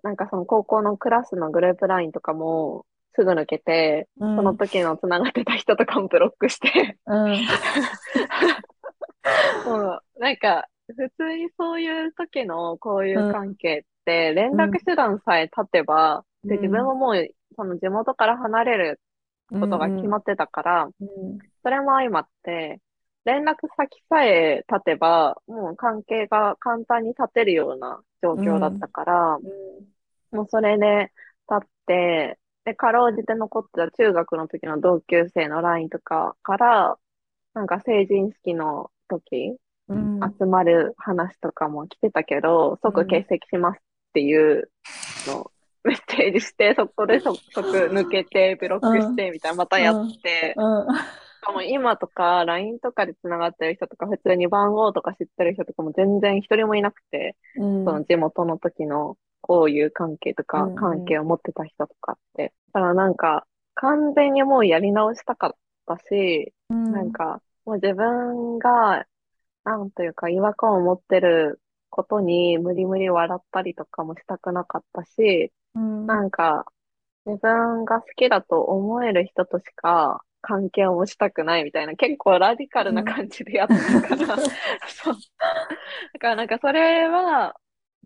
[0.03, 2.85] なんかその高校のクラスのグループラインとかも
[3.17, 6.97] すぐ抜けて、うん、その時の繋がってた人とかもブロックして。
[7.07, 7.31] うん、
[9.65, 9.99] もう。
[10.19, 19.01] なんか普通にそういう時のこういう関係って連絡手段さえ立てば、で自分ももうその地元から離れる
[19.51, 22.79] ことが決まってたから、うん、それも相まって、
[23.25, 29.37] 連絡先さえ立てば、もう関係が簡単に立てるような状況だったから、
[30.31, 31.11] もうそれで
[31.49, 36.97] 立って、で、かろうじて残ってた中学の時の同級生の LINE とかから、
[37.53, 39.55] なんか成人式の時、
[39.87, 40.19] うん。
[40.37, 43.81] 集まる話とかも来てたけど、即欠席しますっ
[44.13, 44.69] ていう
[45.27, 45.51] のを
[45.85, 50.93] メッセージして、そこで即抜けて、ブロックして、みたいな、またやって、うん。
[50.93, 51.01] し
[51.39, 57.85] かも今とか LINE とかで繋がってる人とか、普通に番号とか知ってる人とかも全然一人もいなくて、うん。
[57.85, 59.15] その地元の時の
[59.47, 60.75] 交友関係とかうんうん。
[60.75, 62.53] 関係を持ってた人とかって。
[62.73, 65.51] だからなんか、完全にもうやり直したかっ
[65.85, 66.91] たし、うん。
[66.91, 69.05] なんか、もう自分が、
[69.63, 76.05] なんというか違和感を持ってることに無理無理笑ったりとかもしたくなかったし、うん。
[76.05, 76.65] なんか、
[77.25, 84.37] 自分が好きだと思える人としか関係を持ちたくないみたいな、結構ラディカルな感じでやってたから、
[84.87, 85.15] そう。
[86.13, 87.55] だからなんかそれは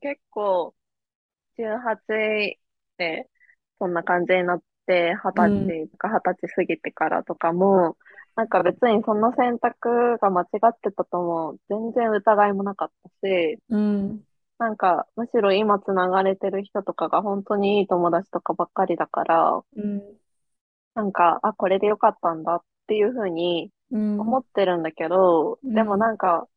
[0.01, 0.73] 結構
[1.61, 2.59] 18
[2.97, 3.27] で
[3.79, 7.97] そんな感じになって、20歳とか20歳過ぎてからとかも、
[8.35, 14.21] なんか別にその選択が間違ってたとも全然疑いもなかったし、うん。
[14.57, 20.01] なんかむしろ今つながれてる人とかが本当にいい友達とかばっかりだから、うん
[20.93, 24.19] なんか、あ、これでよかったんだっていうふうにうん。
[24.19, 25.73] 思ってるんだけど、うん。
[25.73, 26.47] でもなんか、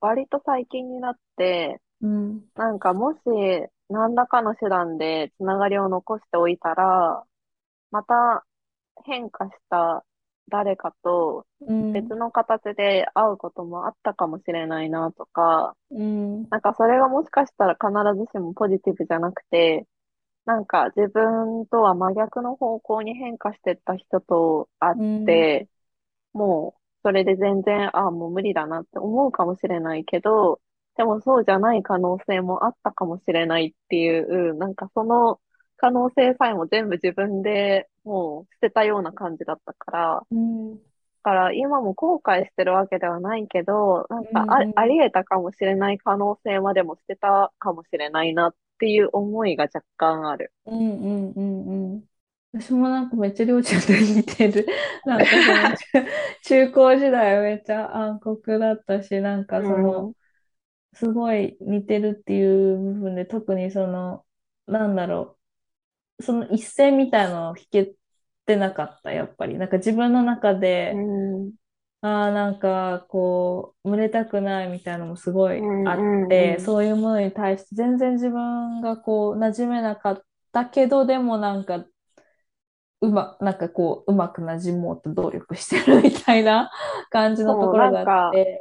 [0.00, 2.42] 割と最近になって、うん。
[2.54, 3.18] なんかもし
[3.92, 7.24] 何らかの手段でつながりを残しておいたら、
[7.90, 8.44] また
[9.04, 10.04] 変化した
[10.48, 11.92] 誰かとうん。
[11.92, 16.46] 別の形で会うこともあったかもしれないなとか、うん。
[16.50, 19.86] なんかそれがもしかしたら必ずしもポジティブじゃなくて、
[20.46, 25.68] なんか自分とは真逆の方向に変化してった人と会って、
[26.32, 30.60] もうそれで全然、ああ、もう無理だなって思うかもしれないけど、
[30.96, 35.40] でもそうじゃない可能性もあったかもしれないっていう、なんかその
[35.76, 40.78] 可能性さえも全部自分でもう捨てたような感じだったから、うん
[41.24, 50.52] だから今も後悔してるわけではないけど、なんかあ、あり得たかもしれない可能性までも捨てたかもしれないなっていう思いが若干ある。
[50.66, 52.04] うんうんうんうん
[52.54, 54.66] 私もなんかめっちゃりょうちゃんと似てる。
[55.06, 55.76] なんかその中、
[56.44, 60.12] 中高時代はめっちゃ暗黒だったし、なんかその、
[60.94, 64.24] すごい似てるっていう部分で、特にその、
[64.66, 65.38] なんだろ
[66.18, 67.94] う、その一線みたいなのを引け
[68.46, 69.58] てなかった、やっぱり。
[69.58, 70.98] なんか自分の中で、う
[71.48, 71.52] ん。
[72.02, 80.22] ああ、なんかこう、群れたくないみたいなのもすごいあうんって、そういうものに対して全然自分がこう、馴染めなかっ
[80.52, 81.86] たけど、でもなんか、
[83.00, 86.70] うま、なんかこう、うまく馴染もうと努力してるみたいな
[87.10, 88.60] 感じのところがあって、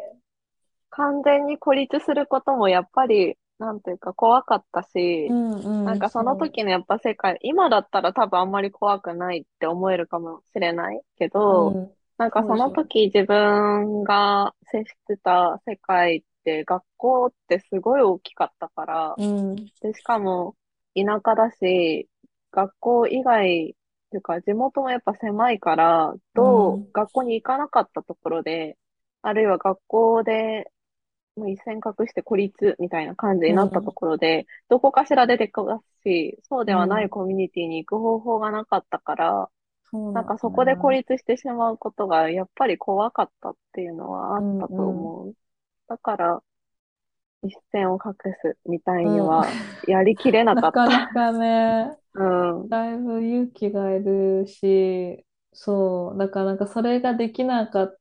[0.92, 11.92] 完全に孤立することもやっぱり、なんていうか怖かったし、うんうん、なんかその時のやっぱ世界、今だったら多分あんまり怖くないって思えるかもしれないけど、うん。
[12.18, 20.56] なんかその時自分が接してた世界って学校ってすごい大きかったから、うん、で、しかも
[20.96, 22.08] 田舎だし、
[22.52, 23.76] 学校以外、
[24.12, 26.82] というか地元もやっぱ狭いから、どうん。
[26.82, 28.78] う学校に行かなかったところで、
[29.22, 30.72] あるいは学校で
[31.36, 37.04] もう一線隠して孤立みたいな感じになったところで、どこかしら出てくるし、そうではなうん。
[37.04, 39.50] いコミュニティに行く方法がなかったから、
[40.14, 45.36] なんかそこで孤立してしまうことがやっぱり怖かったっていうのはあったと思う。
[45.88, 46.44] だから、
[47.44, 50.82] 一線を隠すみたいにはやりきれなかなった。
[50.82, 52.24] かなかね、 う
[52.66, 52.70] ん。
[52.70, 58.00] だいぶ勇気がいるし、そう、だからなんかそれができなかっ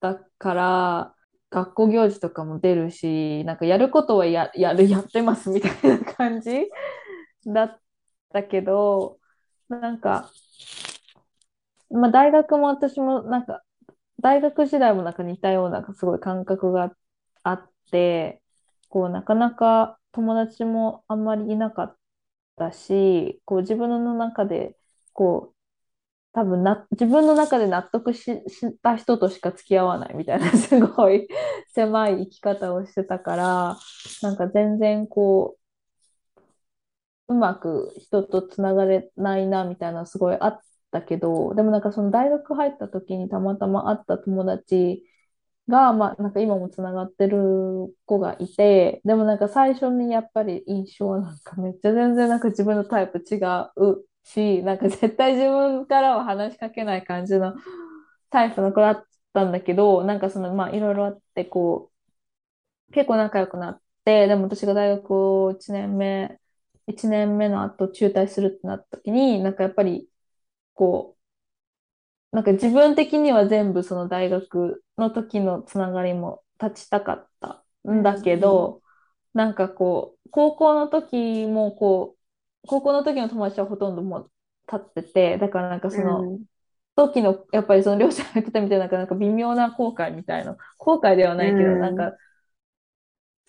[0.00, 1.16] たから、
[1.50, 6.68] 学校行事とかも出るし、なんかやることはや、やる、やってますみたいな感じ
[7.46, 7.80] だっ
[8.32, 9.18] たけど、
[9.68, 10.30] なんか、
[11.90, 13.62] まあ大学も私もなんか、
[14.20, 16.92] 大学時代もなんか似たようなすごい感覚が
[17.42, 18.42] あって、
[18.88, 21.96] こうなかなか友達もあんまりいなかっ
[22.56, 24.76] たし、こう自分の中で、
[25.12, 25.57] こう、
[26.38, 31.26] 多分な、自分の中で納得し、した人としか付き合わないみたいな、 すごい
[31.74, 33.76] 狭い生き方をしてたから、
[34.22, 35.58] なんか全然こ
[37.28, 40.60] う、うまく人とつながれないなみたいなすごいあっ
[40.92, 45.04] たけど、でもなんかその大学入った時にたまたま会った友達
[45.68, 47.38] が、まあなんか今もつながってる
[48.06, 53.38] 子がいて、でもなんか最初にやっぱり印象はなんかめっちゃ全然なんか自分のタイプ違
[53.76, 57.54] うし、なんか絶対自分からは話しかけない感じの
[58.30, 59.04] タイプの子だっ
[59.34, 61.92] たんだけど、なんかその、まあ、いろいろあって、こ
[62.90, 65.10] う、結構仲良くなって、でも私が大学
[65.44, 66.40] を1年目、
[66.86, 70.08] 1年目の後中退するってなった時に、なんかやっぱり、
[70.74, 71.16] こ
[72.32, 78.82] う、なんか自分的には全部その大学の時のつながりも立ちたかったんだけど、
[79.34, 82.17] なんかこう、高校の時もこう、
[82.66, 84.30] 高校の時の友達はほとんどもう
[84.72, 86.44] 立ってて、だからなんかその、うん。
[86.96, 91.78] 時の、やっぱりその両者が言ってたみたいな、なんかなんか微妙な後悔みたいな、後悔ではないけど、うん。
[91.78, 92.12] なんか、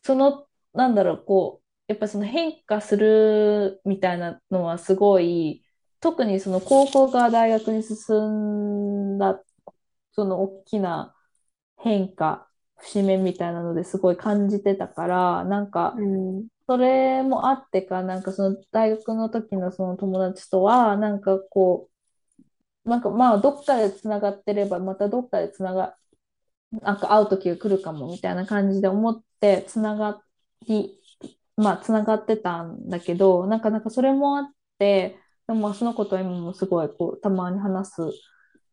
[0.04, 5.66] その、なんだろう、こう、やっぱその変化するみたいなのはすごい、
[6.00, 8.16] 特にその高校から大学に進
[9.16, 9.44] んだ、
[10.14, 11.16] その大きな
[11.78, 12.49] 変化、
[12.82, 16.48] 節目みたいなのですごい感じてたから、なんか、うん。
[16.68, 21.90] それもあってか、なんかその大学の時のその友達とは、なんかこ
[22.86, 25.98] う、なんかまあどっかでつながってれば、またどっかでつなが、
[26.72, 30.22] なんか会う時が来るかもみたいな感じで思ってつなが
[30.68, 31.00] り、
[31.58, 38.02] まあつながってたんだけど、なんかなんかそれもあって、でもまあその子と今もすごいこうたまに話す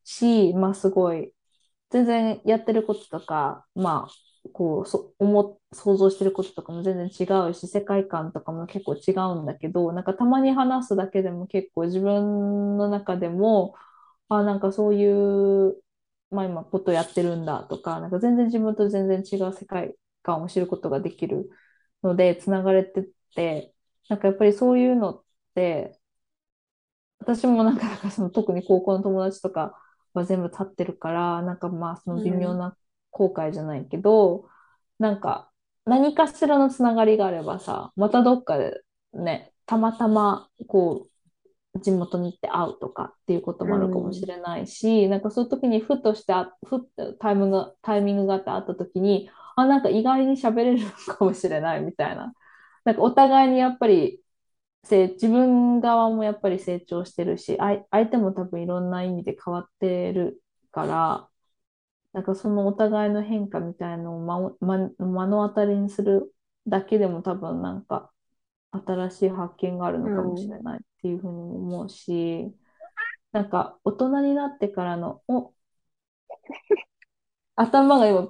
[0.04, 1.32] し、まあすごい
[1.90, 4.12] 全然やってることとか、まあ
[4.52, 13.74] こうそ思想像してることとかも全然違うし世界観とかも結構違うんだけどなんかたまに話すだけでも結構自分の中でも
[14.28, 15.06] あなんかそうい
[15.70, 15.82] う、
[16.30, 21.50] まあ、今ことやってるんだとかなんか全然自分と全然違う世界観を知ることができる
[22.02, 23.74] のでつながれてって
[24.08, 25.24] なんかやっぱりそういうのっ
[25.54, 25.98] て
[27.18, 29.78] 私もなんかなかその特に高校の友達とか
[30.20, 32.76] は全部立ってるからなんかまあその微妙な
[33.10, 34.48] 後悔じゃないけど、
[34.98, 35.50] なんか
[35.84, 38.80] 何かしらのつながりがあればさまたどっかで
[39.12, 41.06] ねたまたまこ
[41.74, 46.86] う地元に行って会うとかっていうこともあるかもしれないし、なんかそういう時にふとしてあふ
[47.18, 52.32] タイミングがタイミングがあって会った時にあなんか意外に喋れるかもしれないみたいな。
[52.84, 54.20] なんかお互いにやっぱり
[54.86, 57.58] せ自分側もやっぱり成長してるし
[57.90, 61.28] 相手も多分いろんな意味で変わってるから
[62.12, 66.32] なんかそのお互いの変化みたいのをまま目の当たりにする
[66.66, 68.10] だけでも多分なんか
[68.72, 72.52] 新しい発見があるのかもしれないっていうふうに思うし、
[73.32, 75.52] なんか大人になってからの、お
[77.54, 78.28] 頭が今、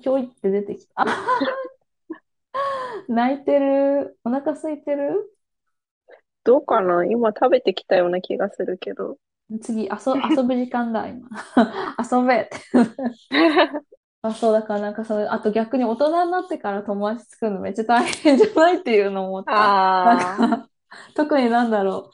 [0.00, 1.04] ひょいって出てきた。
[3.08, 4.18] 泣いてる。
[4.24, 5.37] お腹空いてる
[6.48, 7.04] どうかな？
[7.04, 9.18] 今食べてきたような気がするけど。
[9.62, 9.88] 次、遊、
[10.36, 11.28] 遊ぶ時間だ、今。
[11.98, 12.58] 遊べって。
[14.22, 19.76] あ、そう、だからなんかそれ、あと逆に大人になってから友達作るのめっちゃ大変じゃないっていうのを思った。
[20.02, 20.70] なんあか、
[21.14, 22.10] 特になんだろ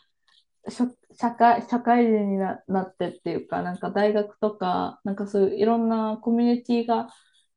[0.67, 7.09] う、社会、社会人にな、なってっていうか、なんか大学とか、なんかそういういろんなコミュニティが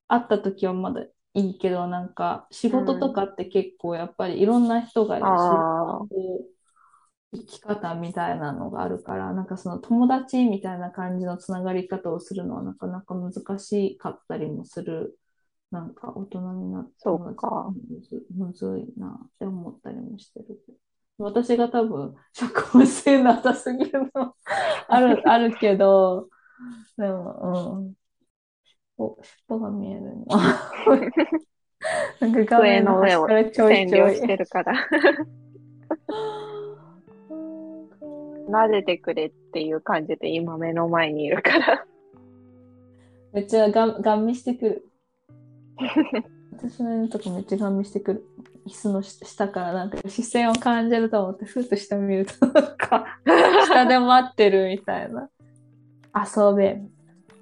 [0.08, 1.04] あった時はまだ
[1.36, 5.70] いいけど、なんか仕事とかって結構やっぱりいろんな人がいるし、
[6.12, 6.46] う
[7.34, 15.18] 生き方みたいなのがあるから、なんかその友達みたいな感じのつながり方をするのはなかなか難しかったりもする。
[15.70, 17.74] なんか大人になってそうか
[18.34, 20.46] むずいなって思ったりもしてる。
[21.18, 24.36] 私が多分社交性なさすぎるの
[24.88, 26.30] ある、 あるけど、
[26.98, 27.94] でも、うん。
[28.98, 30.26] お、尻尾が見えるの。
[32.20, 33.28] なんか画机面のの上を
[34.14, 34.74] してるから。
[38.48, 41.86] 撫でてくれっていう感じで今目の前にいるから。
[43.34, 44.90] めっちゃガンガン見してくる。
[46.54, 48.26] 私の犬とかめっちゃガン見してくる。
[48.66, 53.06] 椅子の下下からなんか視線を感じると思って、ふっと下見るとなんか
[53.68, 55.30] 下で待ってるみたいな。
[56.14, 56.90] 遊べみ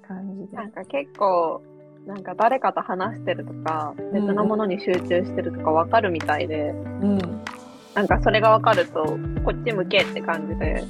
[0.06, 0.64] たいな感じでな。
[0.64, 1.62] んか結構、
[2.06, 6.74] なんか誰かと話してるとか、別のものに集中してるとか分かるみたいで、う
[7.06, 7.18] ん。
[7.96, 10.84] なんかそれが分かると、こっち向けって感じで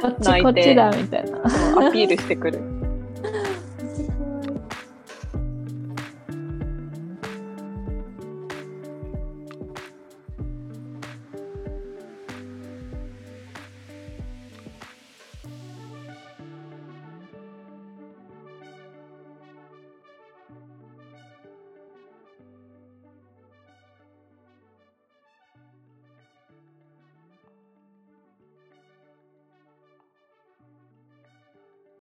[0.00, 1.38] こっち泣いてこっちだみたいな。
[1.88, 2.79] アピールしてくる。